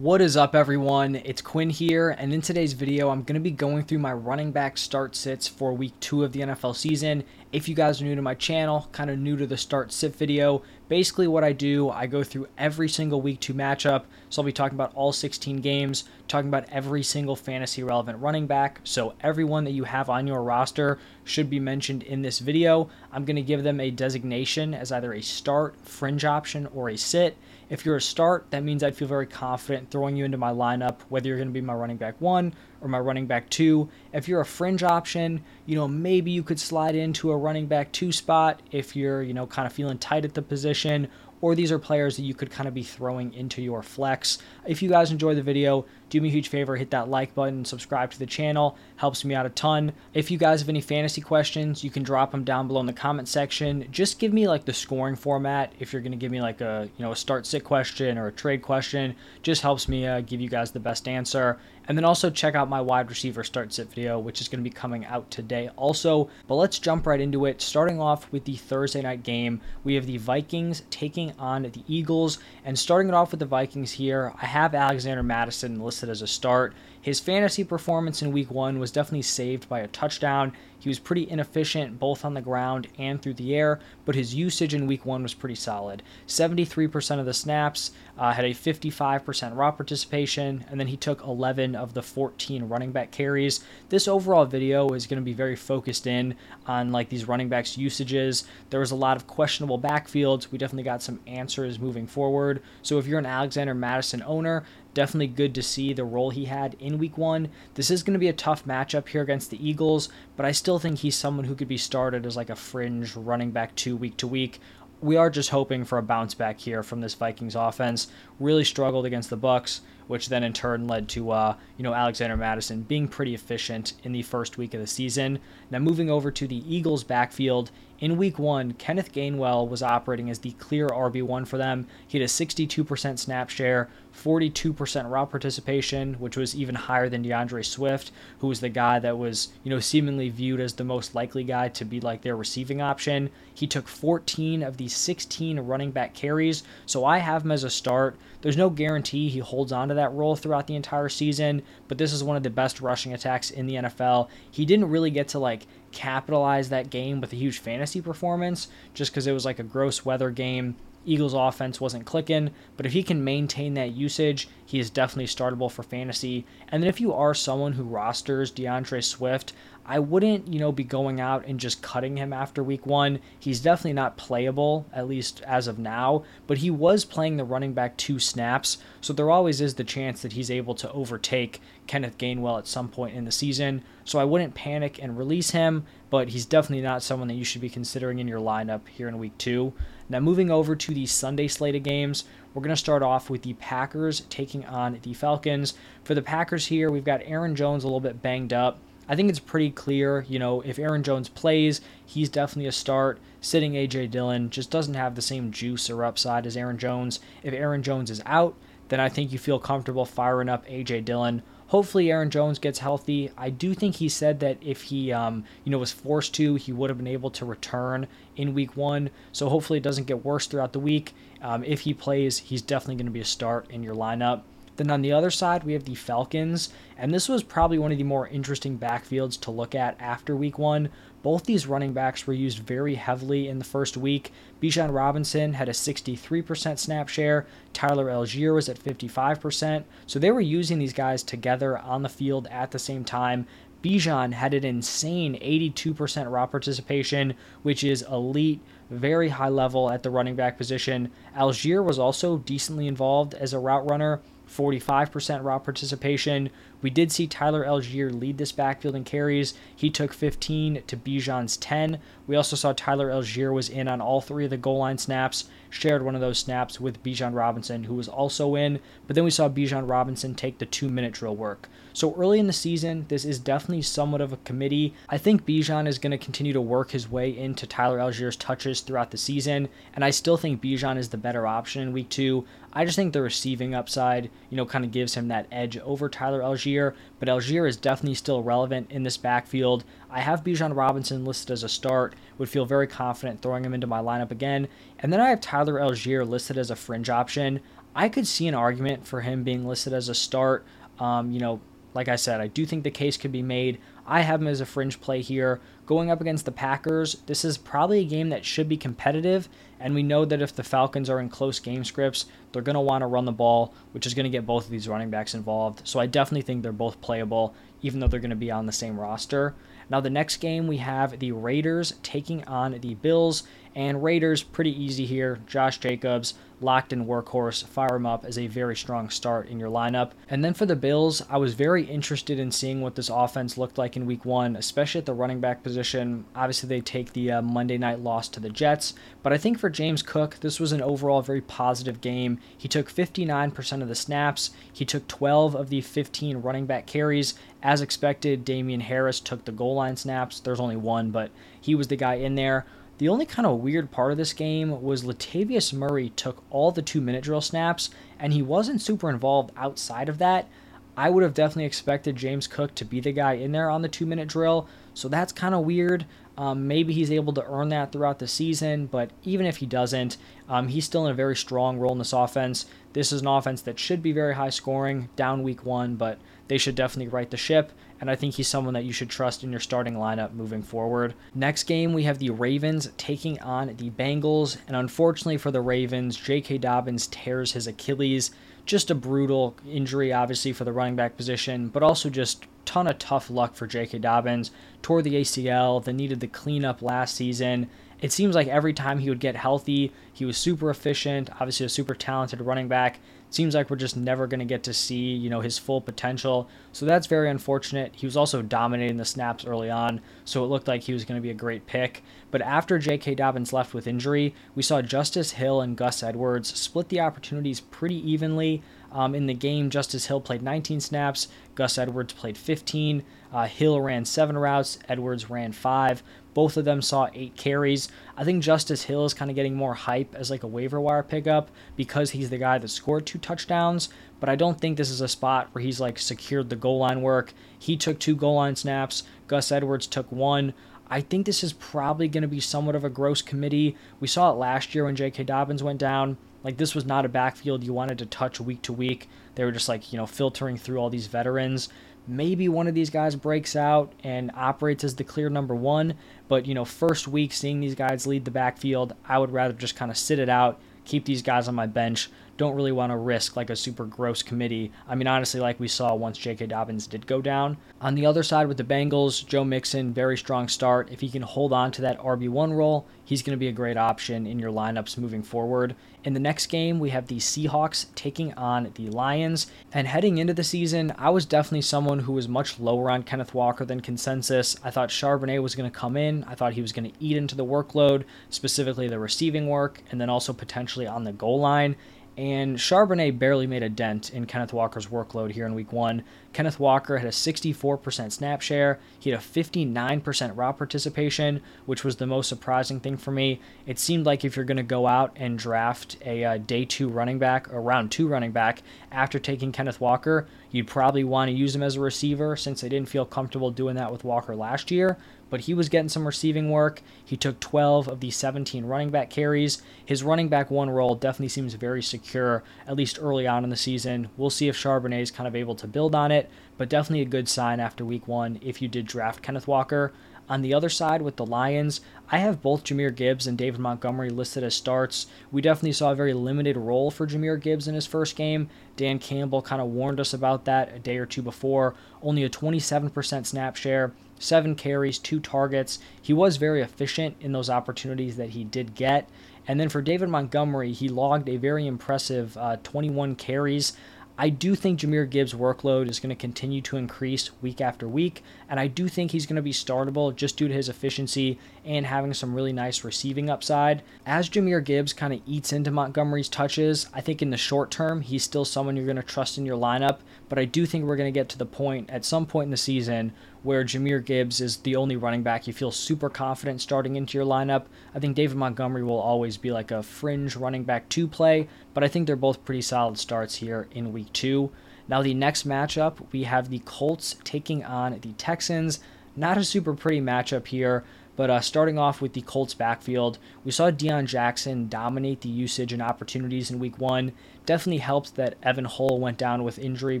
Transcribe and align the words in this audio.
What 0.00 0.22
is 0.22 0.34
up 0.34 0.54
everyone? 0.54 1.16
It's 1.16 1.42
Quinn 1.42 1.68
here 1.68 2.16
and 2.18 2.32
in 2.32 2.40
today's 2.40 2.72
video 2.72 3.10
I'm 3.10 3.22
going 3.22 3.34
to 3.34 3.38
be 3.38 3.50
going 3.50 3.82
through 3.82 3.98
my 3.98 4.14
running 4.14 4.50
back 4.50 4.78
start 4.78 5.14
sits 5.14 5.46
for 5.46 5.74
week 5.74 5.92
2 6.00 6.24
of 6.24 6.32
the 6.32 6.40
NFL 6.40 6.74
season. 6.74 7.22
If 7.52 7.68
you 7.68 7.74
guys 7.74 8.00
are 8.00 8.06
new 8.06 8.14
to 8.14 8.22
my 8.22 8.34
channel, 8.34 8.88
kind 8.92 9.10
of 9.10 9.18
new 9.18 9.36
to 9.36 9.46
the 9.46 9.58
start 9.58 9.92
sit 9.92 10.16
video, 10.16 10.62
basically 10.88 11.28
what 11.28 11.44
I 11.44 11.52
do, 11.52 11.90
I 11.90 12.06
go 12.06 12.24
through 12.24 12.48
every 12.56 12.88
single 12.88 13.20
week 13.20 13.40
2 13.40 13.52
matchup. 13.52 14.04
So 14.30 14.40
I'll 14.40 14.46
be 14.46 14.54
talking 14.54 14.76
about 14.76 14.94
all 14.94 15.12
16 15.12 15.60
games, 15.60 16.04
talking 16.28 16.48
about 16.48 16.70
every 16.70 17.02
single 17.02 17.36
fantasy 17.36 17.82
relevant 17.82 18.20
running 18.20 18.46
back. 18.46 18.80
So 18.84 19.12
everyone 19.20 19.64
that 19.64 19.72
you 19.72 19.84
have 19.84 20.08
on 20.08 20.26
your 20.26 20.42
roster 20.42 20.98
should 21.24 21.50
be 21.50 21.60
mentioned 21.60 22.04
in 22.04 22.22
this 22.22 22.38
video. 22.38 22.88
I'm 23.12 23.26
going 23.26 23.36
to 23.36 23.42
give 23.42 23.64
them 23.64 23.80
a 23.80 23.90
designation 23.90 24.72
as 24.72 24.92
either 24.92 25.12
a 25.12 25.20
start, 25.20 25.76
fringe 25.82 26.24
option, 26.24 26.68
or 26.68 26.88
a 26.88 26.96
sit. 26.96 27.36
If 27.70 27.86
you're 27.86 27.96
a 27.96 28.02
start, 28.02 28.46
that 28.50 28.64
means 28.64 28.82
I'd 28.82 28.96
feel 28.96 29.06
very 29.06 29.28
confident 29.28 29.92
throwing 29.92 30.16
you 30.16 30.24
into 30.24 30.36
my 30.36 30.50
lineup, 30.50 31.02
whether 31.08 31.28
you're 31.28 31.36
going 31.36 31.48
to 31.48 31.54
be 31.54 31.60
my 31.60 31.72
running 31.72 31.96
back 31.98 32.20
one 32.20 32.52
or 32.80 32.88
my 32.88 32.98
running 32.98 33.26
back 33.26 33.48
two. 33.48 33.88
If 34.12 34.26
you're 34.26 34.40
a 34.40 34.44
fringe 34.44 34.82
option, 34.82 35.44
you 35.66 35.76
know, 35.76 35.86
maybe 35.86 36.32
you 36.32 36.42
could 36.42 36.58
slide 36.58 36.96
into 36.96 37.30
a 37.30 37.36
running 37.36 37.66
back 37.66 37.92
two 37.92 38.10
spot 38.10 38.60
if 38.72 38.96
you're, 38.96 39.22
you 39.22 39.34
know, 39.34 39.46
kind 39.46 39.66
of 39.66 39.72
feeling 39.72 39.98
tight 39.98 40.24
at 40.24 40.34
the 40.34 40.42
position 40.42 41.06
or 41.40 41.54
these 41.54 41.72
are 41.72 41.78
players 41.78 42.16
that 42.16 42.22
you 42.22 42.34
could 42.34 42.50
kind 42.50 42.68
of 42.68 42.74
be 42.74 42.82
throwing 42.82 43.32
into 43.34 43.62
your 43.62 43.82
flex. 43.82 44.38
If 44.66 44.82
you 44.82 44.88
guys 44.88 45.10
enjoy 45.10 45.34
the 45.34 45.42
video, 45.42 45.86
do 46.10 46.20
me 46.20 46.28
a 46.28 46.32
huge 46.32 46.48
favor, 46.48 46.76
hit 46.76 46.90
that 46.90 47.08
like 47.08 47.34
button, 47.34 47.64
subscribe 47.64 48.10
to 48.10 48.18
the 48.18 48.26
channel, 48.26 48.76
helps 48.96 49.24
me 49.24 49.34
out 49.34 49.46
a 49.46 49.50
ton. 49.50 49.92
If 50.12 50.30
you 50.30 50.38
guys 50.38 50.60
have 50.60 50.68
any 50.68 50.80
fantasy 50.80 51.20
questions, 51.20 51.82
you 51.82 51.90
can 51.90 52.02
drop 52.02 52.32
them 52.32 52.44
down 52.44 52.66
below 52.66 52.80
in 52.80 52.86
the 52.86 52.92
comment 52.92 53.28
section. 53.28 53.86
Just 53.90 54.18
give 54.18 54.32
me 54.32 54.48
like 54.48 54.64
the 54.64 54.72
scoring 54.72 55.16
format. 55.16 55.72
If 55.78 55.92
you're 55.92 56.02
going 56.02 56.12
to 56.12 56.18
give 56.18 56.32
me 56.32 56.40
like 56.42 56.60
a, 56.60 56.88
you 56.98 57.04
know, 57.04 57.12
a 57.12 57.16
start 57.16 57.46
sit 57.46 57.64
question 57.64 58.18
or 58.18 58.26
a 58.26 58.32
trade 58.32 58.62
question, 58.62 59.14
just 59.42 59.62
helps 59.62 59.88
me 59.88 60.06
uh, 60.06 60.20
give 60.20 60.40
you 60.40 60.48
guys 60.48 60.70
the 60.70 60.80
best 60.80 61.08
answer. 61.08 61.58
And 61.88 61.98
then 61.98 62.04
also 62.04 62.30
check 62.30 62.54
out 62.54 62.68
my 62.68 62.80
wide 62.80 63.08
receiver 63.08 63.42
start 63.42 63.72
sit 63.72 63.88
video, 63.88 64.18
which 64.18 64.40
is 64.40 64.48
going 64.48 64.62
to 64.62 64.70
be 64.70 64.72
coming 64.72 65.04
out 65.06 65.28
today 65.28 65.70
also. 65.76 66.30
But 66.46 66.54
let's 66.54 66.78
jump 66.78 67.04
right 67.04 67.20
into 67.20 67.46
it. 67.46 67.60
Starting 67.60 68.00
off 68.00 68.30
with 68.30 68.44
the 68.44 68.54
Thursday 68.54 69.02
night 69.02 69.24
game, 69.24 69.60
we 69.82 69.94
have 69.94 70.06
the 70.06 70.18
Vikings 70.18 70.84
taking 70.90 71.32
on 71.38 71.62
the 71.62 71.82
Eagles. 71.88 72.38
And 72.64 72.78
starting 72.78 73.08
it 73.08 73.14
off 73.14 73.32
with 73.32 73.40
the 73.40 73.46
Vikings 73.46 73.90
here, 73.90 74.32
I 74.40 74.46
have 74.46 74.74
Alexander 74.74 75.24
Mattison 75.24 75.80
listed 75.80 75.99
as 76.08 76.22
a 76.22 76.26
start. 76.26 76.74
His 77.02 77.20
fantasy 77.20 77.64
performance 77.64 78.20
in 78.20 78.32
week 78.32 78.50
one 78.50 78.78
was 78.78 78.92
definitely 78.92 79.22
saved 79.22 79.68
by 79.68 79.80
a 79.80 79.88
touchdown. 79.88 80.52
He 80.78 80.88
was 80.88 80.98
pretty 80.98 81.28
inefficient 81.28 81.98
both 81.98 82.24
on 82.24 82.34
the 82.34 82.40
ground 82.40 82.88
and 82.98 83.20
through 83.20 83.34
the 83.34 83.54
air, 83.54 83.80
but 84.04 84.14
his 84.14 84.34
usage 84.34 84.74
in 84.74 84.86
week 84.86 85.04
one 85.04 85.22
was 85.22 85.34
pretty 85.34 85.54
solid. 85.54 86.02
73% 86.26 87.18
of 87.18 87.26
the 87.26 87.34
snaps, 87.34 87.92
uh, 88.18 88.32
had 88.32 88.44
a 88.44 88.54
55% 88.54 89.56
route 89.56 89.76
participation, 89.76 90.64
and 90.68 90.78
then 90.78 90.88
he 90.88 90.96
took 90.96 91.22
11 91.22 91.74
of 91.74 91.94
the 91.94 92.02
14 92.02 92.68
running 92.68 92.92
back 92.92 93.10
carries. 93.10 93.64
This 93.88 94.08
overall 94.08 94.44
video 94.44 94.88
is 94.90 95.06
going 95.06 95.20
to 95.20 95.24
be 95.24 95.32
very 95.32 95.56
focused 95.56 96.06
in 96.06 96.34
on 96.66 96.92
like 96.92 97.08
these 97.08 97.28
running 97.28 97.48
backs 97.48 97.78
usages. 97.78 98.44
There 98.68 98.80
was 98.80 98.90
a 98.90 98.96
lot 98.96 99.16
of 99.16 99.26
questionable 99.26 99.78
backfields. 99.78 100.50
We 100.50 100.58
definitely 100.58 100.84
got 100.84 101.02
some 101.02 101.20
answers 101.26 101.78
moving 101.78 102.06
forward. 102.06 102.62
So 102.82 102.98
if 102.98 103.06
you're 103.06 103.18
an 103.18 103.26
Alexander 103.26 103.74
Mattison 103.74 104.22
owner, 104.22 104.64
definitely 104.94 105.28
good 105.28 105.54
to 105.54 105.62
see 105.62 105.92
the 105.92 106.04
role 106.04 106.30
he 106.30 106.46
had 106.46 106.74
in 106.78 106.98
week 106.98 107.16
one. 107.16 107.48
This 107.74 107.90
is 107.90 108.02
going 108.02 108.14
to 108.14 108.20
be 108.20 108.28
a 108.28 108.32
tough 108.32 108.64
matchup 108.64 109.08
here 109.08 109.22
against 109.22 109.50
the 109.50 109.68
Eagles, 109.68 110.08
but 110.36 110.46
I 110.46 110.52
still 110.52 110.78
think 110.78 110.98
he's 110.98 111.16
someone 111.16 111.46
who 111.46 111.54
could 111.54 111.68
be 111.68 111.78
started 111.78 112.26
as 112.26 112.36
like 112.36 112.50
a 112.50 112.56
fringe 112.56 113.16
running 113.16 113.50
back 113.50 113.74
two 113.74 113.96
week 113.96 114.16
to 114.18 114.26
week. 114.26 114.60
We 115.00 115.16
are 115.16 115.30
just 115.30 115.50
hoping 115.50 115.84
for 115.84 115.98
a 115.98 116.02
bounce 116.02 116.34
back 116.34 116.60
here 116.60 116.82
from 116.82 117.00
this 117.00 117.14
Vikings 117.14 117.54
offense. 117.54 118.08
Really 118.38 118.64
struggled 118.64 119.06
against 119.06 119.30
the 119.30 119.38
Bucs 119.38 119.80
which 120.10 120.28
then 120.28 120.42
in 120.42 120.52
turn 120.52 120.88
led 120.88 121.08
to 121.08 121.30
uh, 121.30 121.54
you 121.76 121.84
know 121.84 121.94
Alexander 121.94 122.36
Mattison 122.36 122.82
being 122.82 123.06
pretty 123.06 123.32
efficient 123.32 123.92
in 124.02 124.10
the 124.10 124.22
first 124.22 124.58
week 124.58 124.74
of 124.74 124.80
the 124.80 124.86
season. 124.88 125.38
Now 125.70 125.78
moving 125.78 126.10
over 126.10 126.32
to 126.32 126.48
the 126.48 126.74
Eagles' 126.74 127.04
backfield. 127.04 127.70
In 128.00 128.16
week 128.16 128.38
one, 128.38 128.72
Kenneth 128.72 129.12
Gainwell 129.12 129.68
was 129.68 129.82
operating 129.82 130.30
as 130.30 130.38
the 130.38 130.52
clear 130.52 130.88
RB1 130.88 131.46
for 131.46 131.58
them. 131.58 131.86
He 132.08 132.18
had 132.18 132.24
a 132.24 132.28
62% 132.28 133.18
snap 133.18 133.50
share, 133.50 133.90
42% 134.16 135.10
raw 135.10 135.26
participation, 135.26 136.14
which 136.14 136.34
was 136.34 136.56
even 136.56 136.74
higher 136.74 137.10
than 137.10 137.20
D'Andre 137.20 137.62
Swift, 137.62 138.10
who 138.38 138.48
was 138.48 138.60
the 138.60 138.70
guy 138.70 138.98
that 139.00 139.18
was, 139.18 139.48
you 139.62 139.70
know, 139.70 139.80
seemingly 139.80 140.30
viewed 140.30 140.60
as 140.60 140.72
the 140.72 140.84
most 140.84 141.14
likely 141.14 141.44
guy 141.44 141.68
to 141.68 141.84
be 141.84 142.00
like 142.00 142.22
their 142.22 142.36
receiving 142.36 142.80
option. 142.80 143.28
He 143.52 143.66
took 143.66 143.86
14 143.86 144.62
of 144.62 144.78
the 144.78 144.88
16 144.88 145.60
running 145.60 145.90
back 145.90 146.14
carries, 146.14 146.62
so 146.86 147.04
I 147.04 147.18
have 147.18 147.44
him 147.44 147.52
as 147.52 147.64
a 147.64 147.70
start. 147.70 148.16
There's 148.40 148.56
no 148.56 148.70
guarantee 148.70 149.28
he 149.28 149.40
holds 149.40 149.72
on 149.72 149.88
to 149.88 149.94
that 149.94 150.14
role 150.14 150.36
throughout 150.36 150.66
the 150.66 150.76
entire 150.76 151.10
season, 151.10 151.62
but 151.86 151.98
this 151.98 152.14
is 152.14 152.24
one 152.24 152.38
of 152.38 152.42
the 152.42 152.50
best 152.50 152.80
rushing 152.80 153.12
attacks 153.12 153.50
in 153.50 153.66
the 153.66 153.74
NFL. 153.74 154.28
He 154.50 154.64
didn't 154.64 154.88
really 154.88 155.10
get 155.10 155.28
to 155.28 155.38
like 155.38 155.66
capitalize 155.92 156.68
that 156.68 156.90
game 156.90 157.20
with 157.20 157.32
a 157.32 157.36
huge 157.36 157.58
fantasy 157.58 158.00
performance 158.00 158.68
just 158.94 159.10
because 159.10 159.26
it 159.26 159.32
was 159.32 159.44
like 159.44 159.58
a 159.58 159.64
gross 159.64 160.04
weather 160.04 160.30
game. 160.30 160.76
Eagles 161.04 161.34
offense 161.34 161.80
wasn't 161.80 162.04
clicking, 162.04 162.50
but 162.76 162.84
if 162.84 162.92
he 162.92 163.02
can 163.02 163.24
maintain 163.24 163.74
that 163.74 163.92
usage, 163.92 164.48
he 164.66 164.78
is 164.78 164.90
definitely 164.90 165.26
startable 165.26 165.70
for 165.70 165.82
fantasy. 165.82 166.44
And 166.68 166.82
then 166.82 166.88
if 166.88 167.00
you 167.00 167.12
are 167.12 167.34
someone 167.34 167.72
who 167.72 167.84
rosters 167.84 168.50
D'Andre 168.50 169.00
Swift, 169.00 169.54
I 169.86 169.98
wouldn't, 169.98 170.52
you 170.52 170.60
know, 170.60 170.70
be 170.70 170.84
going 170.84 171.20
out 171.20 171.46
and 171.46 171.58
just 171.58 171.82
cutting 171.82 172.16
him 172.16 172.32
after 172.32 172.62
week 172.62 172.86
one. 172.86 173.18
He's 173.38 173.60
definitely 173.60 173.94
not 173.94 174.18
playable, 174.18 174.86
at 174.92 175.08
least 175.08 175.40
as 175.42 175.66
of 175.66 175.78
now, 175.78 176.24
but 176.46 176.58
he 176.58 176.70
was 176.70 177.04
playing 177.04 177.38
the 177.38 177.44
running 177.44 177.72
back 177.72 177.96
two 177.96 178.18
snaps, 178.18 178.78
so 179.00 179.12
there 179.12 179.30
always 179.30 179.60
is 179.60 179.74
the 179.74 179.84
chance 179.84 180.22
that 180.22 180.34
he's 180.34 180.50
able 180.50 180.74
to 180.76 180.92
overtake 180.92 181.60
Kenneth 181.86 182.18
Gainwell 182.18 182.58
at 182.58 182.68
some 182.68 182.88
point 182.88 183.16
in 183.16 183.24
the 183.24 183.32
season. 183.32 183.82
So 184.04 184.18
I 184.18 184.24
wouldn't 184.24 184.54
panic 184.54 185.02
and 185.02 185.18
release 185.18 185.50
him, 185.50 185.86
but 186.10 186.28
he's 186.28 186.46
definitely 186.46 186.82
not 186.82 187.02
someone 187.02 187.28
that 187.28 187.34
you 187.34 187.44
should 187.44 187.60
be 187.60 187.70
considering 187.70 188.18
in 188.18 188.28
your 188.28 188.40
lineup 188.40 188.86
here 188.86 189.08
in 189.08 189.18
week 189.18 189.36
two. 189.38 189.72
Now, 190.10 190.18
moving 190.18 190.50
over 190.50 190.74
to 190.74 190.92
the 190.92 191.06
Sunday 191.06 191.46
slate 191.46 191.76
of 191.76 191.84
games, 191.84 192.24
we're 192.52 192.62
going 192.62 192.70
to 192.70 192.76
start 192.76 193.04
off 193.04 193.30
with 193.30 193.42
the 193.42 193.54
Packers 193.54 194.22
taking 194.28 194.66
on 194.66 194.98
the 195.02 195.14
Falcons. 195.14 195.74
For 196.02 196.16
the 196.16 196.20
Packers 196.20 196.66
here, 196.66 196.90
we've 196.90 197.04
got 197.04 197.22
Aaron 197.24 197.54
Jones 197.54 197.84
a 197.84 197.86
little 197.86 198.00
bit 198.00 198.20
banged 198.20 198.52
up. 198.52 198.80
I 199.08 199.14
think 199.14 199.30
it's 199.30 199.38
pretty 199.38 199.70
clear, 199.70 200.26
you 200.28 200.40
know, 200.40 200.62
if 200.62 200.80
Aaron 200.80 201.04
Jones 201.04 201.28
plays, 201.28 201.80
he's 202.04 202.28
definitely 202.28 202.66
a 202.66 202.72
start. 202.72 203.20
Sitting 203.40 203.74
AJ 203.74 204.10
Dillon 204.10 204.50
just 204.50 204.70
doesn't 204.70 204.94
have 204.94 205.14
the 205.14 205.22
same 205.22 205.52
juice 205.52 205.88
or 205.88 206.04
upside 206.04 206.44
as 206.44 206.56
Aaron 206.56 206.78
Jones. 206.78 207.20
If 207.44 207.54
Aaron 207.54 207.84
Jones 207.84 208.10
is 208.10 208.20
out, 208.26 208.56
then 208.88 208.98
I 208.98 209.08
think 209.08 209.30
you 209.30 209.38
feel 209.38 209.60
comfortable 209.60 210.04
firing 210.04 210.48
up 210.48 210.66
AJ 210.66 211.04
Dillon. 211.04 211.42
Hopefully 211.70 212.10
Aaron 212.10 212.30
Jones 212.30 212.58
gets 212.58 212.80
healthy. 212.80 213.30
I 213.38 213.48
do 213.48 213.74
think 213.74 213.94
he 213.94 214.08
said 214.08 214.40
that 214.40 214.58
if 214.60 214.82
he, 214.82 215.12
um, 215.12 215.44
you 215.64 215.70
know, 215.70 215.78
was 215.78 215.92
forced 215.92 216.34
to, 216.34 216.56
he 216.56 216.72
would 216.72 216.90
have 216.90 216.98
been 216.98 217.06
able 217.06 217.30
to 217.30 217.44
return 217.44 218.08
in 218.34 218.54
Week 218.54 218.76
One. 218.76 219.10
So 219.30 219.48
hopefully 219.48 219.78
it 219.78 219.84
doesn't 219.84 220.08
get 220.08 220.24
worse 220.24 220.48
throughout 220.48 220.72
the 220.72 220.80
week. 220.80 221.14
Um, 221.40 221.62
if 221.62 221.82
he 221.82 221.94
plays, 221.94 222.38
he's 222.38 222.60
definitely 222.60 222.96
going 222.96 223.06
to 223.06 223.12
be 223.12 223.20
a 223.20 223.24
start 223.24 223.70
in 223.70 223.84
your 223.84 223.94
lineup. 223.94 224.42
Then 224.78 224.90
on 224.90 225.02
the 225.02 225.12
other 225.12 225.30
side, 225.30 225.62
we 225.62 225.74
have 225.74 225.84
the 225.84 225.94
Falcons, 225.94 226.70
and 226.98 227.14
this 227.14 227.28
was 227.28 227.44
probably 227.44 227.78
one 227.78 227.92
of 227.92 227.98
the 227.98 228.04
more 228.04 228.26
interesting 228.26 228.76
backfields 228.76 229.38
to 229.42 229.52
look 229.52 229.74
at 229.74 229.94
after 230.00 230.34
week 230.34 230.58
one. 230.58 230.88
Both 231.22 231.44
these 231.44 231.66
running 231.66 231.92
backs 231.92 232.26
were 232.26 232.32
used 232.32 232.58
very 232.60 232.94
heavily 232.94 233.48
in 233.48 233.58
the 233.58 233.64
first 233.64 233.96
week. 233.96 234.32
Bijan 234.62 234.94
Robinson 234.94 235.52
had 235.52 235.68
a 235.68 235.72
63% 235.72 236.78
snap 236.78 237.08
share. 237.08 237.46
Tyler 237.72 238.06
Allgeier 238.06 238.54
was 238.54 238.68
at 238.68 238.78
55%. 238.78 239.84
So 240.06 240.18
they 240.18 240.30
were 240.30 240.40
using 240.40 240.78
these 240.78 240.94
guys 240.94 241.22
together 241.22 241.78
on 241.78 242.02
the 242.02 242.08
field 242.08 242.48
at 242.50 242.70
the 242.70 242.78
same 242.78 243.04
time. 243.04 243.46
Bijan 243.82 244.32
had 244.32 244.52
an 244.52 244.64
insane 244.64 245.38
82% 245.40 246.30
route 246.30 246.50
participation, 246.50 247.34
which 247.62 247.82
is 247.82 248.02
elite, 248.02 248.60
very 248.90 249.30
high 249.30 249.48
level 249.48 249.90
at 249.90 250.02
the 250.02 250.10
running 250.10 250.36
back 250.36 250.58
position. 250.58 251.10
Allgeier 251.36 251.84
was 251.84 251.98
also 251.98 252.38
decently 252.38 252.86
involved 252.86 253.34
as 253.34 253.52
a 253.52 253.58
route 253.58 253.88
runner, 253.88 254.20
45% 254.50 255.44
route 255.44 255.64
participation. 255.64 256.50
We 256.82 256.90
did 256.90 257.12
see 257.12 257.26
Tyler 257.26 257.64
Allgeier 257.64 258.12
lead 258.12 258.38
this 258.38 258.52
backfield 258.52 258.94
in 258.94 259.04
carries. 259.04 259.54
He 259.74 259.90
took 259.90 260.12
15 260.12 260.82
to 260.86 260.96
Bijan's 260.96 261.56
10. 261.56 261.98
We 262.26 262.36
also 262.36 262.56
saw 262.56 262.72
Tyler 262.72 263.10
Allgeier 263.10 263.52
was 263.52 263.68
in 263.68 263.88
on 263.88 264.00
all 264.00 264.20
three 264.20 264.44
of 264.44 264.50
the 264.50 264.56
goal 264.56 264.78
line 264.78 264.98
snaps, 264.98 265.48
shared 265.68 266.04
one 266.04 266.14
of 266.14 266.20
those 266.20 266.38
snaps 266.38 266.80
with 266.80 267.02
Bijan 267.02 267.34
Robinson, 267.34 267.84
who 267.84 267.94
was 267.94 268.08
also 268.08 268.54
in. 268.54 268.80
But 269.06 269.16
then 269.16 269.24
we 269.24 269.30
saw 269.30 269.48
Bijan 269.48 269.88
Robinson 269.88 270.34
take 270.34 270.58
the 270.58 270.66
two 270.66 270.88
minute 270.88 271.12
drill 271.12 271.36
work. 271.36 271.68
So 271.92 272.14
early 272.14 272.38
in 272.38 272.46
the 272.46 272.52
season, 272.52 273.06
this 273.08 273.24
is 273.24 273.38
definitely 273.38 273.82
somewhat 273.82 274.20
of 274.20 274.32
a 274.32 274.38
committee. 274.38 274.94
I 275.08 275.18
think 275.18 275.44
Bijan 275.44 275.88
is 275.88 275.98
going 275.98 276.12
to 276.12 276.18
continue 276.18 276.52
to 276.52 276.60
work 276.60 276.92
his 276.92 277.10
way 277.10 277.36
into 277.36 277.66
Tyler 277.66 277.98
Allgeier's 277.98 278.36
touches 278.36 278.80
throughout 278.80 279.10
the 279.10 279.16
season, 279.16 279.68
and 279.92 280.04
I 280.04 280.10
still 280.10 280.36
think 280.36 280.62
Bijan 280.62 280.96
is 280.96 281.08
the 281.08 281.16
better 281.16 281.46
option 281.46 281.82
in 281.82 281.92
week 281.92 282.08
two. 282.08 282.46
I 282.72 282.84
just 282.84 282.94
think 282.94 283.12
the 283.12 283.22
receiving 283.22 283.74
upside, 283.74 284.30
you 284.48 284.56
know, 284.56 284.64
kind 284.64 284.84
of 284.84 284.92
gives 284.92 285.14
him 285.14 285.28
that 285.28 285.48
edge 285.50 285.76
over 285.78 286.08
Tyler 286.08 286.42
But 286.78 287.28
Allgeier 287.28 287.68
is 287.68 287.76
definitely 287.76 288.14
still 288.14 288.42
relevant 288.42 288.90
in 288.90 289.02
this 289.02 289.16
backfield. 289.16 289.84
I 290.10 290.20
have 290.20 290.44
Bijan 290.44 290.76
Robinson 290.76 291.24
listed 291.24 291.50
as 291.50 291.62
a 291.62 291.68
start, 291.68 292.14
would 292.38 292.48
feel 292.48 292.64
very 292.64 292.86
confident 292.86 293.42
throwing 293.42 293.64
him 293.64 293.74
into 293.74 293.86
my 293.86 294.00
lineup 294.00 294.30
again, 294.30 294.68
and 294.98 295.12
then 295.12 295.20
I 295.20 295.30
have 295.30 295.40
Tyler 295.40 295.74
Allgeier 295.74 296.28
listed 296.28 296.56
as 296.58 296.70
a 296.70 296.76
fringe 296.76 297.10
option. 297.10 297.60
I 297.94 298.08
could 298.08 298.26
see 298.26 298.46
an 298.48 298.54
argument 298.54 299.06
for 299.06 299.20
him 299.20 299.42
being 299.42 299.66
listed 299.66 299.92
as 299.92 300.08
a 300.08 300.14
start. 300.14 300.64
Um, 300.98 301.32
you 301.32 301.40
know, 301.40 301.60
like 301.94 302.08
I 302.08 302.16
said, 302.16 302.40
I 302.40 302.46
do 302.46 302.64
think 302.64 302.84
the 302.84 302.90
case 302.90 303.16
could 303.16 303.32
be 303.32 303.42
made. 303.42 303.78
I 304.06 304.20
have 304.20 304.40
him 304.40 304.46
as 304.46 304.60
a 304.60 304.66
fringe 304.66 305.00
play 305.00 305.22
here. 305.22 305.60
Going 305.86 306.10
up 306.10 306.20
against 306.20 306.44
the 306.44 306.52
Packers, 306.52 307.16
this 307.26 307.44
is 307.44 307.58
probably 307.58 308.00
a 308.00 308.04
game 308.04 308.28
that 308.28 308.44
should 308.44 308.68
be 308.68 308.76
competitive, 308.76 309.48
and 309.80 309.94
we 309.94 310.02
know 310.02 310.24
that 310.24 310.42
if 310.42 310.54
the 310.54 310.62
Falcons 310.62 311.08
are 311.08 311.20
in 311.20 311.28
close 311.28 311.58
game 311.58 311.84
scripts, 311.84 312.26
they're 312.52 312.62
going 312.62 312.74
to 312.74 312.80
want 312.80 313.02
to 313.02 313.06
run 313.06 313.24
the 313.24 313.32
ball, 313.32 313.74
which 313.92 314.06
is 314.06 314.14
going 314.14 314.24
to 314.24 314.30
get 314.30 314.46
both 314.46 314.66
of 314.66 314.70
these 314.70 314.88
running 314.88 315.10
backs 315.10 315.34
involved. 315.34 315.80
So 315.88 315.98
I 315.98 316.06
definitely 316.06 316.42
think 316.42 316.62
they're 316.62 316.72
both 316.72 317.00
playable, 317.00 317.54
even 317.82 317.98
though 317.98 318.06
they're 318.06 318.20
going 318.20 318.30
to 318.30 318.36
be 318.36 318.50
on 318.50 318.66
the 318.66 318.72
same 318.72 319.00
roster. 319.00 319.54
Now, 319.88 320.00
the 320.00 320.10
next 320.10 320.36
game 320.36 320.66
we 320.66 320.76
have 320.76 321.18
the 321.18 321.32
Raiders 321.32 321.94
taking 322.02 322.44
on 322.44 322.78
the 322.80 322.94
Bills, 322.94 323.42
and 323.74 324.04
Raiders 324.04 324.42
pretty 324.42 324.70
easy 324.70 325.06
here. 325.06 325.40
Josh 325.46 325.78
Jacobs, 325.78 326.34
locked 326.62 326.92
in 326.92 327.06
workhorse, 327.06 327.66
fire 327.66 327.96
him 327.96 328.06
up 328.06 328.24
as 328.24 328.38
a 328.38 328.46
very 328.46 328.76
strong 328.76 329.10
start 329.10 329.48
in 329.48 329.58
your 329.58 329.70
lineup. 329.70 330.12
And 330.28 330.44
then 330.44 330.54
for 330.54 330.66
the 330.66 330.76
Bills, 330.76 331.22
I 331.28 331.36
was 331.38 331.54
very 331.54 331.84
interested 331.84 332.38
in 332.38 332.50
seeing 332.50 332.80
what 332.80 332.94
this 332.94 333.08
offense 333.08 333.58
looked 333.58 333.78
like 333.78 333.96
in 333.96 334.06
week 334.06 334.24
one, 334.24 334.56
especially 334.56 335.00
at 335.00 335.06
the 335.06 335.14
running 335.14 335.40
back 335.40 335.62
position. 335.62 336.24
Obviously, 336.34 336.68
they 336.68 336.80
take 336.80 337.12
the 337.12 337.32
uh, 337.32 337.42
Monday 337.42 337.78
night 337.78 338.00
loss 338.00 338.28
to 338.28 338.40
the 338.40 338.50
Jets, 338.50 338.94
but 339.22 339.32
I 339.32 339.38
think 339.38 339.58
for 339.58 339.70
James 339.70 340.02
Cook, 340.02 340.36
this 340.40 340.60
was 340.60 340.72
an 340.72 340.82
overall 340.82 341.22
very 341.22 341.40
positive 341.40 342.00
game. 342.00 342.38
He 342.56 342.68
took 342.68 342.92
59% 342.92 343.82
of 343.82 343.88
the 343.88 343.94
snaps, 343.94 344.50
he 344.72 344.84
took 344.84 345.06
12 345.08 345.54
of 345.54 345.70
the 345.70 345.80
15 345.80 346.38
running 346.38 346.66
back 346.66 346.86
carries. 346.86 347.34
As 347.62 347.82
expected, 347.82 348.44
Damien 348.44 348.80
Harris 348.80 349.20
took 349.20 349.44
the 349.44 349.52
goal 349.52 349.74
line 349.74 349.96
snaps. 349.96 350.40
There's 350.40 350.60
only 350.60 350.76
one, 350.76 351.10
but 351.10 351.30
he 351.60 351.74
was 351.74 351.88
the 351.88 351.96
guy 351.96 352.14
in 352.14 352.34
there. 352.34 352.64
The 353.00 353.08
only 353.08 353.24
kind 353.24 353.46
of 353.46 353.60
weird 353.60 353.90
part 353.90 354.12
of 354.12 354.18
this 354.18 354.34
game 354.34 354.82
was 354.82 355.04
Latavius 355.04 355.72
Murray 355.72 356.10
took 356.10 356.44
all 356.50 356.70
the 356.70 356.82
two 356.82 357.00
minute 357.00 357.24
drill 357.24 357.40
snaps, 357.40 357.88
and 358.18 358.30
he 358.30 358.42
wasn't 358.42 358.82
super 358.82 359.08
involved 359.08 359.52
outside 359.56 360.10
of 360.10 360.18
that. 360.18 360.50
I 360.98 361.08
would 361.08 361.22
have 361.22 361.32
definitely 361.32 361.64
expected 361.64 362.16
James 362.16 362.46
Cook 362.46 362.74
to 362.74 362.84
be 362.84 363.00
the 363.00 363.12
guy 363.12 363.32
in 363.32 363.52
there 363.52 363.70
on 363.70 363.80
the 363.80 363.88
two 363.88 364.04
minute 364.04 364.28
drill, 364.28 364.68
so 364.92 365.08
that's 365.08 365.32
kind 365.32 365.54
of 365.54 365.64
weird. 365.64 366.04
Um, 366.36 366.68
maybe 366.68 366.92
he's 366.92 367.10
able 367.10 367.32
to 367.32 367.46
earn 367.50 367.70
that 367.70 367.90
throughout 367.90 368.18
the 368.18 368.28
season, 368.28 368.84
but 368.84 369.12
even 369.22 369.46
if 369.46 369.56
he 369.56 369.66
doesn't, 369.66 370.18
um, 370.46 370.68
he's 370.68 370.84
still 370.84 371.06
in 371.06 371.12
a 371.12 371.14
very 371.14 371.36
strong 371.36 371.78
role 371.78 371.92
in 371.92 371.98
this 371.98 372.12
offense. 372.12 372.66
This 372.92 373.12
is 373.12 373.22
an 373.22 373.28
offense 373.28 373.62
that 373.62 373.78
should 373.78 374.02
be 374.02 374.12
very 374.12 374.34
high 374.34 374.50
scoring, 374.50 375.08
down 375.16 375.42
week 375.42 375.64
one, 375.64 375.96
but 375.96 376.18
they 376.50 376.58
should 376.58 376.74
definitely 376.74 377.06
right 377.06 377.30
the 377.30 377.36
ship 377.36 377.70
and 378.00 378.10
I 378.10 378.16
think 378.16 378.34
he's 378.34 378.48
someone 378.48 378.74
that 378.74 378.84
you 378.84 378.92
should 378.92 379.10
trust 379.10 379.44
in 379.44 379.50
your 379.50 379.60
starting 379.60 379.94
lineup 379.94 380.32
moving 380.32 380.62
forward. 380.62 381.14
Next 381.34 381.64
game, 381.64 381.92
we 381.92 382.04
have 382.04 382.18
the 382.18 382.30
Ravens 382.30 382.90
taking 382.96 383.38
on 383.40 383.76
the 383.76 383.90
Bengals, 383.90 384.56
and 384.66 384.74
unfortunately 384.74 385.36
for 385.36 385.50
the 385.50 385.60
Ravens, 385.60 386.16
J.K. 386.16 386.58
Dobbins 386.58 387.06
tears 387.08 387.52
his 387.52 387.66
Achilles. 387.66 388.30
Just 388.64 388.90
a 388.90 388.94
brutal 388.94 389.54
injury, 389.68 390.12
obviously, 390.12 390.52
for 390.52 390.64
the 390.64 390.72
running 390.72 390.96
back 390.96 391.16
position, 391.16 391.68
but 391.68 391.82
also 391.82 392.08
just 392.08 392.46
ton 392.64 392.86
of 392.86 392.98
tough 392.98 393.28
luck 393.28 393.54
for 393.54 393.66
J.K. 393.66 393.98
Dobbins. 393.98 394.50
Tore 394.80 395.02
the 395.02 395.14
ACL, 395.14 395.84
then 395.84 395.96
needed 395.96 396.20
the 396.20 396.26
cleanup 396.26 396.80
last 396.80 397.14
season. 397.14 397.68
It 398.00 398.12
seems 398.12 398.34
like 398.34 398.48
every 398.48 398.72
time 398.72 398.98
he 398.98 399.10
would 399.10 399.20
get 399.20 399.36
healthy, 399.36 399.92
he 400.10 400.24
was 400.24 400.38
super 400.38 400.70
efficient, 400.70 401.28
obviously 401.32 401.66
a 401.66 401.68
super 401.68 401.94
talented 401.94 402.40
running 402.40 402.68
back 402.68 402.98
seems 403.30 403.54
like 403.54 403.70
we're 403.70 403.76
just 403.76 403.96
never 403.96 404.26
going 404.26 404.40
to 404.40 404.44
get 404.44 404.62
to 404.64 404.74
see, 404.74 405.12
you 405.12 405.30
know, 405.30 405.40
his 405.40 405.58
full 405.58 405.80
potential. 405.80 406.48
So 406.72 406.84
that's 406.84 407.06
very 407.06 407.30
unfortunate. 407.30 407.92
He 407.94 408.06
was 408.06 408.16
also 408.16 408.42
dominating 408.42 408.96
the 408.96 409.04
snaps 409.04 409.46
early 409.46 409.70
on, 409.70 410.00
so 410.24 410.44
it 410.44 410.48
looked 410.48 410.68
like 410.68 410.82
he 410.82 410.92
was 410.92 411.04
going 411.04 411.18
to 411.18 411.22
be 411.22 411.30
a 411.30 411.34
great 411.34 411.66
pick. 411.66 412.02
But 412.30 412.42
after 412.42 412.78
J.K. 412.78 413.14
Dobbins 413.14 413.52
left 413.52 413.74
with 413.74 413.86
injury, 413.86 414.34
we 414.54 414.62
saw 414.62 414.82
Justice 414.82 415.32
Hill 415.32 415.60
and 415.60 415.76
Gus 415.76 416.02
Edwards 416.02 416.56
split 416.58 416.88
the 416.88 417.00
opportunities 417.00 417.60
pretty 417.60 417.96
evenly. 418.10 418.62
Um, 418.92 419.14
in 419.14 419.26
the 419.26 419.34
game, 419.34 419.70
Justice 419.70 420.06
Hill 420.06 420.20
played 420.20 420.42
19 420.42 420.80
snaps, 420.80 421.28
Gus 421.54 421.78
Edwards 421.78 422.12
played 422.12 422.36
15. 422.36 423.04
Uh, 423.32 423.46
Hill 423.46 423.80
ran 423.80 424.04
seven 424.04 424.36
routes, 424.36 424.78
Edwards 424.88 425.30
ran 425.30 425.52
five. 425.52 426.02
Both 426.34 426.56
of 426.56 426.64
them 426.64 426.82
saw 426.82 427.08
eight 427.14 427.36
carries. 427.36 427.88
I 428.16 428.24
think 428.24 428.42
Justice 428.42 428.84
Hill 428.84 429.04
is 429.04 429.14
kind 429.14 429.30
of 429.30 429.34
getting 429.34 429.54
more 429.54 429.74
hype 429.74 430.14
as 430.14 430.30
like 430.30 430.42
a 430.42 430.48
waiver 430.48 430.80
wire 430.80 431.02
pickup 431.02 431.50
because 431.76 432.10
he's 432.10 432.30
the 432.30 432.38
guy 432.38 432.58
that 432.58 432.68
scored 432.68 433.06
two 433.06 433.18
touchdowns. 433.18 433.88
But 434.20 434.28
I 434.28 434.36
don't 434.36 434.60
think 434.60 434.76
this 434.76 434.90
is 434.90 435.00
a 435.00 435.08
spot 435.08 435.48
where 435.52 435.62
he's 435.62 435.80
like 435.80 435.98
secured 435.98 436.50
the 436.50 436.56
goal 436.56 436.78
line 436.78 437.02
work. 437.02 437.32
He 437.58 437.76
took 437.76 437.98
two 437.98 438.14
goal 438.14 438.36
line 438.36 438.56
snaps. 438.56 439.02
Gus 439.26 439.50
Edwards 439.50 439.86
took 439.86 440.10
one. 440.12 440.54
I 440.88 441.00
think 441.00 441.24
this 441.24 441.44
is 441.44 441.52
probably 441.52 442.08
going 442.08 442.22
to 442.22 442.28
be 442.28 442.40
somewhat 442.40 442.74
of 442.74 442.84
a 442.84 442.90
gross 442.90 443.22
committee. 443.22 443.76
We 444.00 444.08
saw 444.08 444.32
it 444.32 444.34
last 444.34 444.74
year 444.74 444.84
when 444.84 444.96
J.K. 444.96 445.22
Dobbins 445.22 445.62
went 445.62 445.78
down. 445.78 446.16
Like 446.42 446.56
this 446.56 446.74
was 446.74 446.84
not 446.84 447.04
a 447.04 447.08
backfield 447.08 447.62
you 447.62 447.72
wanted 447.72 447.98
to 447.98 448.06
touch 448.06 448.40
week 448.40 448.62
to 448.62 448.72
week. 448.72 449.08
They 449.36 449.44
were 449.44 449.52
just 449.52 449.68
like, 449.68 449.92
you 449.92 449.98
know, 449.98 450.06
filtering 450.06 450.56
through 450.56 450.78
all 450.78 450.90
these 450.90 451.06
veterans. 451.06 451.68
Maybe 452.10 452.48
one 452.48 452.66
of 452.66 452.74
these 452.74 452.90
guys 452.90 453.14
breaks 453.14 453.54
out 453.54 453.92
and 454.02 454.32
operates 454.34 454.82
as 454.82 454.96
the 454.96 455.04
clear 455.04 455.30
number 455.30 455.54
one, 455.54 455.94
but 456.26 456.44
you 456.44 456.54
know, 456.54 456.64
first 456.64 457.06
week 457.06 457.32
seeing 457.32 457.60
these 457.60 457.76
guys 457.76 458.04
lead 458.04 458.24
the 458.24 458.32
backfield, 458.32 458.94
I 459.08 459.18
would 459.18 459.30
rather 459.30 459.54
just 459.54 459.76
kind 459.76 459.92
of 459.92 459.96
sit 459.96 460.18
it 460.18 460.28
out, 460.28 460.58
keep 460.84 461.04
these 461.04 461.22
guys 461.22 461.46
on 461.46 461.54
my 461.54 461.66
bench, 461.66 462.10
don't 462.40 462.56
really 462.56 462.72
want 462.72 462.90
to 462.90 462.96
risk 462.96 463.36
like 463.36 463.50
a 463.50 463.54
super 463.54 463.84
gross 463.84 464.22
committee. 464.22 464.72
I 464.88 464.94
mean, 464.94 465.06
honestly, 465.06 465.40
like 465.40 465.60
we 465.60 465.68
saw 465.68 465.94
once 465.94 466.16
J.K. 466.16 466.46
Dobbins 466.46 466.86
did 466.86 467.06
go 467.06 467.20
down. 467.20 467.58
On 467.82 467.94
the 467.94 468.06
other 468.06 468.22
side 468.22 468.48
with 468.48 468.56
the 468.56 468.64
Bengals, 468.64 469.26
Joe 469.26 469.44
Mixon, 469.44 469.92
very 469.92 470.16
strong 470.16 470.48
start. 470.48 470.88
If 470.90 471.00
he 471.00 471.10
can 471.10 471.20
hold 471.20 471.52
on 471.52 471.70
to 471.72 471.82
that 471.82 472.00
RB1 472.00 472.56
role, 472.56 472.86
he's 473.04 473.22
going 473.22 473.36
to 473.36 473.40
be 473.40 473.48
a 473.48 473.52
great 473.52 473.76
option 473.76 474.26
in 474.26 474.38
your 474.38 474.50
lineups 474.50 474.96
moving 474.96 475.22
forward. 475.22 475.76
In 476.02 476.14
the 476.14 476.20
next 476.20 476.46
game, 476.46 476.78
we 476.78 476.88
have 476.88 477.08
the 477.08 477.18
Seahawks 477.18 477.94
taking 477.94 478.32
on 478.32 478.72
the 478.74 478.88
Lions. 478.88 479.48
And 479.70 479.86
heading 479.86 480.16
into 480.16 480.32
the 480.32 480.42
season, 480.42 480.94
I 480.96 481.10
was 481.10 481.26
definitely 481.26 481.60
someone 481.60 481.98
who 481.98 482.12
was 482.14 482.26
much 482.26 482.58
lower 482.58 482.90
on 482.90 483.02
Kenneth 483.02 483.34
Walker 483.34 483.66
than 483.66 483.80
consensus. 483.82 484.56
I 484.64 484.70
thought 484.70 484.88
Charbonnet 484.88 485.42
was 485.42 485.54
going 485.54 485.70
to 485.70 485.78
come 485.78 485.98
in. 485.98 486.24
I 486.24 486.34
thought 486.34 486.54
he 486.54 486.62
was 486.62 486.72
going 486.72 486.90
to 486.90 486.96
eat 487.04 487.18
into 487.18 487.34
the 487.34 487.44
workload, 487.44 488.04
specifically 488.30 488.88
the 488.88 488.98
receiving 488.98 489.46
work, 489.46 489.82
and 489.90 490.00
then 490.00 490.08
also 490.08 490.32
potentially 490.32 490.86
on 490.86 491.04
the 491.04 491.12
goal 491.12 491.38
line. 491.38 491.76
And 492.20 492.58
Charbonnet 492.58 493.18
barely 493.18 493.46
made 493.46 493.62
a 493.62 493.70
dent 493.70 494.10
in 494.10 494.26
Kenneth 494.26 494.52
Walker's 494.52 494.88
workload 494.88 495.30
here 495.30 495.46
in 495.46 495.54
week 495.54 495.72
one. 495.72 496.02
Kenneth 496.34 496.60
Walker 496.60 496.98
had 496.98 497.06
a 497.06 497.12
64% 497.12 498.12
snap 498.12 498.42
share. 498.42 498.78
He 498.98 499.08
had 499.08 499.18
a 499.18 499.22
59% 499.22 500.36
route 500.36 500.58
participation, 500.58 501.40
which 501.64 501.82
was 501.82 501.96
the 501.96 502.06
most 502.06 502.28
surprising 502.28 502.78
thing 502.78 502.98
for 502.98 503.10
me. 503.10 503.40
It 503.66 503.78
seemed 503.78 504.04
like 504.04 504.22
if 504.22 504.36
you're 504.36 504.44
going 504.44 504.58
to 504.58 504.62
go 504.62 504.86
out 504.86 505.16
and 505.16 505.38
draft 505.38 505.96
a 506.04 506.22
uh, 506.22 506.36
day 506.36 506.66
two 506.66 506.90
running 506.90 507.18
back 507.18 507.50
or 507.54 507.62
round 507.62 507.90
two 507.90 508.06
running 508.06 508.32
back 508.32 508.62
after 508.92 509.18
taking 509.18 509.50
Kenneth 509.50 509.80
Walker, 509.80 510.28
you'd 510.50 510.66
probably 510.66 511.04
want 511.04 511.30
to 511.30 511.34
use 511.34 511.56
him 511.56 511.62
as 511.62 511.76
a 511.76 511.80
receiver 511.80 512.36
since 512.36 512.60
they 512.60 512.68
didn't 512.68 512.90
feel 512.90 513.06
comfortable 513.06 513.50
doing 513.50 513.76
that 513.76 513.90
with 513.90 514.04
Walker 514.04 514.36
last 514.36 514.70
year 514.70 514.98
but 515.30 515.42
he 515.42 515.54
was 515.54 515.68
getting 515.68 515.88
some 515.88 516.06
receiving 516.06 516.50
work. 516.50 516.82
He 517.04 517.16
took 517.16 517.40
12 517.40 517.88
of 517.88 518.00
the 518.00 518.10
17 518.10 518.66
running 518.66 518.90
back 518.90 519.08
carries. 519.08 519.62
His 519.84 520.02
running 520.02 520.28
back 520.28 520.50
one 520.50 520.68
role 520.68 520.94
definitely 520.94 521.28
seems 521.28 521.54
very 521.54 521.82
secure, 521.82 522.42
at 522.66 522.76
least 522.76 522.98
early 523.00 523.26
on 523.26 523.44
in 523.44 523.50
the 523.50 523.56
season. 523.56 524.10
We'll 524.16 524.30
see 524.30 524.48
if 524.48 524.56
Charbonnet 524.56 525.00
is 525.00 525.10
kind 525.10 525.26
of 525.26 525.36
able 525.36 525.54
to 525.54 525.66
build 525.66 525.94
on 525.94 526.12
it, 526.12 526.28
but 526.58 526.68
definitely 526.68 527.02
a 527.02 527.06
good 527.06 527.28
sign 527.28 527.60
after 527.60 527.84
week 527.84 528.06
one 528.06 528.38
if 528.42 528.60
you 528.60 528.68
did 528.68 528.86
draft 528.86 529.22
Kenneth 529.22 529.48
Walker. 529.48 529.92
On 530.30 530.42
the 530.42 530.54
other 530.54 530.68
side 530.68 531.02
with 531.02 531.16
the 531.16 531.26
Lions, 531.26 531.80
I 532.08 532.18
have 532.18 532.40
both 532.40 532.62
Jahmyr 532.62 532.94
Gibbs 532.94 533.26
and 533.26 533.36
David 533.36 533.58
Montgomery 533.58 534.10
listed 534.10 534.44
as 534.44 534.54
starts. 534.54 535.08
We 535.32 535.42
definitely 535.42 535.72
saw 535.72 535.90
a 535.90 535.96
very 535.96 536.14
limited 536.14 536.56
role 536.56 536.92
for 536.92 537.04
Jahmyr 537.04 537.40
Gibbs 537.40 537.66
in 537.66 537.74
his 537.74 537.84
first 537.84 538.14
game. 538.14 538.48
Dan 538.76 539.00
Campbell 539.00 539.42
kind 539.42 539.60
of 539.60 539.66
warned 539.66 539.98
us 539.98 540.14
about 540.14 540.44
that 540.44 540.72
a 540.72 540.78
day 540.78 540.98
or 540.98 541.04
two 541.04 541.20
before. 541.20 541.74
Only 542.00 542.22
a 542.22 542.30
27% 542.30 543.26
snap 543.26 543.56
share, 543.56 543.92
seven 544.20 544.54
carries, 544.54 545.00
two 545.00 545.18
targets. 545.18 545.80
He 546.00 546.12
was 546.12 546.36
very 546.36 546.62
efficient 546.62 547.16
in 547.20 547.32
those 547.32 547.50
opportunities 547.50 548.16
that 548.16 548.30
he 548.30 548.44
did 548.44 548.76
get. 548.76 549.08
And 549.48 549.58
then 549.58 549.68
for 549.68 549.82
David 549.82 550.10
Montgomery, 550.10 550.72
he 550.72 550.88
logged 550.88 551.28
a 551.28 551.38
very 551.38 551.66
impressive 551.66 552.36
uh, 552.36 552.58
21 552.62 553.16
carries. 553.16 553.72
I 554.20 554.28
do 554.28 554.54
think 554.54 554.80
Jahmyr 554.80 555.08
Gibbs' 555.08 555.32
workload 555.32 555.88
is 555.88 555.98
going 555.98 556.10
to 556.10 556.14
continue 556.14 556.60
to 556.60 556.76
increase 556.76 557.30
week 557.40 557.62
after 557.62 557.88
week, 557.88 558.22
and 558.50 558.60
I 558.60 558.66
do 558.66 558.86
think 558.86 559.12
he's 559.12 559.24
going 559.24 559.36
to 559.36 559.40
be 559.40 559.50
startable 559.50 560.14
just 560.14 560.36
due 560.36 560.46
to 560.46 560.52
his 560.52 560.68
efficiency 560.68 561.38
and 561.64 561.86
having 561.86 562.12
some 562.12 562.34
really 562.34 562.52
nice 562.52 562.84
receiving 562.84 563.30
upside. 563.30 563.82
As 564.04 564.28
Jahmyr 564.28 564.62
Gibbs 564.62 564.92
kind 564.92 565.14
of 565.14 565.22
eats 565.26 565.54
into 565.54 565.70
Montgomery's 565.70 566.28
touches, 566.28 566.86
I 566.92 567.00
think 567.00 567.22
in 567.22 567.30
the 567.30 567.38
short 567.38 567.70
term, 567.70 568.02
he's 568.02 568.22
still 568.22 568.44
someone 568.44 568.76
you're 568.76 568.84
going 568.84 568.96
to 568.96 569.02
trust 569.02 569.38
in 569.38 569.46
your 569.46 569.56
lineup, 569.56 570.00
but 570.28 570.38
I 570.38 570.44
do 570.44 570.66
think 570.66 570.84
we're 570.84 570.96
going 570.96 571.10
to 571.10 571.18
get 571.18 571.30
to 571.30 571.38
the 571.38 571.46
point 571.46 571.88
at 571.88 572.04
some 572.04 572.26
point 572.26 572.48
in 572.48 572.50
the 572.50 572.58
season 572.58 573.14
where 573.42 573.64
Jahmyr 573.64 574.04
Gibbs 574.04 574.40
is 574.40 574.58
the 574.58 574.76
only 574.76 574.96
running 574.96 575.22
back 575.22 575.46
you 575.46 575.52
feel 575.52 575.70
super 575.70 576.10
confident 576.10 576.60
starting 576.60 576.96
into 576.96 577.16
your 577.16 577.26
lineup. 577.26 577.66
I 577.94 577.98
think 577.98 578.16
David 578.16 578.36
Montgomery 578.36 578.82
will 578.82 579.00
always 579.00 579.36
be 579.36 579.50
like 579.50 579.70
a 579.70 579.82
fringe 579.82 580.36
running 580.36 580.64
back 580.64 580.88
to 580.90 581.08
play, 581.08 581.48
but 581.72 581.82
I 581.82 581.88
think 581.88 582.06
they're 582.06 582.16
both 582.16 582.44
pretty 582.44 582.62
solid 582.62 582.98
starts 582.98 583.36
here 583.36 583.68
in 583.72 583.92
week 583.92 584.12
two. 584.12 584.50
Now, 584.88 585.02
the 585.02 585.14
next 585.14 585.46
matchup, 585.46 585.98
we 586.12 586.24
have 586.24 586.48
the 586.50 586.62
Colts 586.64 587.16
taking 587.22 587.64
on 587.64 587.98
the 588.00 588.12
Texans. 588.14 588.80
Not 589.16 589.38
a 589.38 589.44
super 589.44 589.74
pretty 589.74 590.00
matchup 590.00 590.48
here, 590.48 590.84
But 591.20 591.28
uh, 591.28 591.40
starting 591.42 591.78
off 591.78 592.00
with 592.00 592.14
the 592.14 592.22
Colts 592.22 592.54
backfield, 592.54 593.18
we 593.44 593.50
saw 593.50 593.70
Deon 593.70 594.06
Jackson 594.06 594.70
dominate 594.70 595.20
the 595.20 595.28
usage 595.28 595.70
and 595.70 595.82
opportunities 595.82 596.50
in 596.50 596.58
week 596.58 596.78
one. 596.78 597.12
Definitely 597.44 597.80
helped 597.80 598.16
that 598.16 598.38
Evan 598.42 598.64
Hull 598.64 598.98
went 598.98 599.18
down 599.18 599.44
with 599.44 599.58
injury 599.58 600.00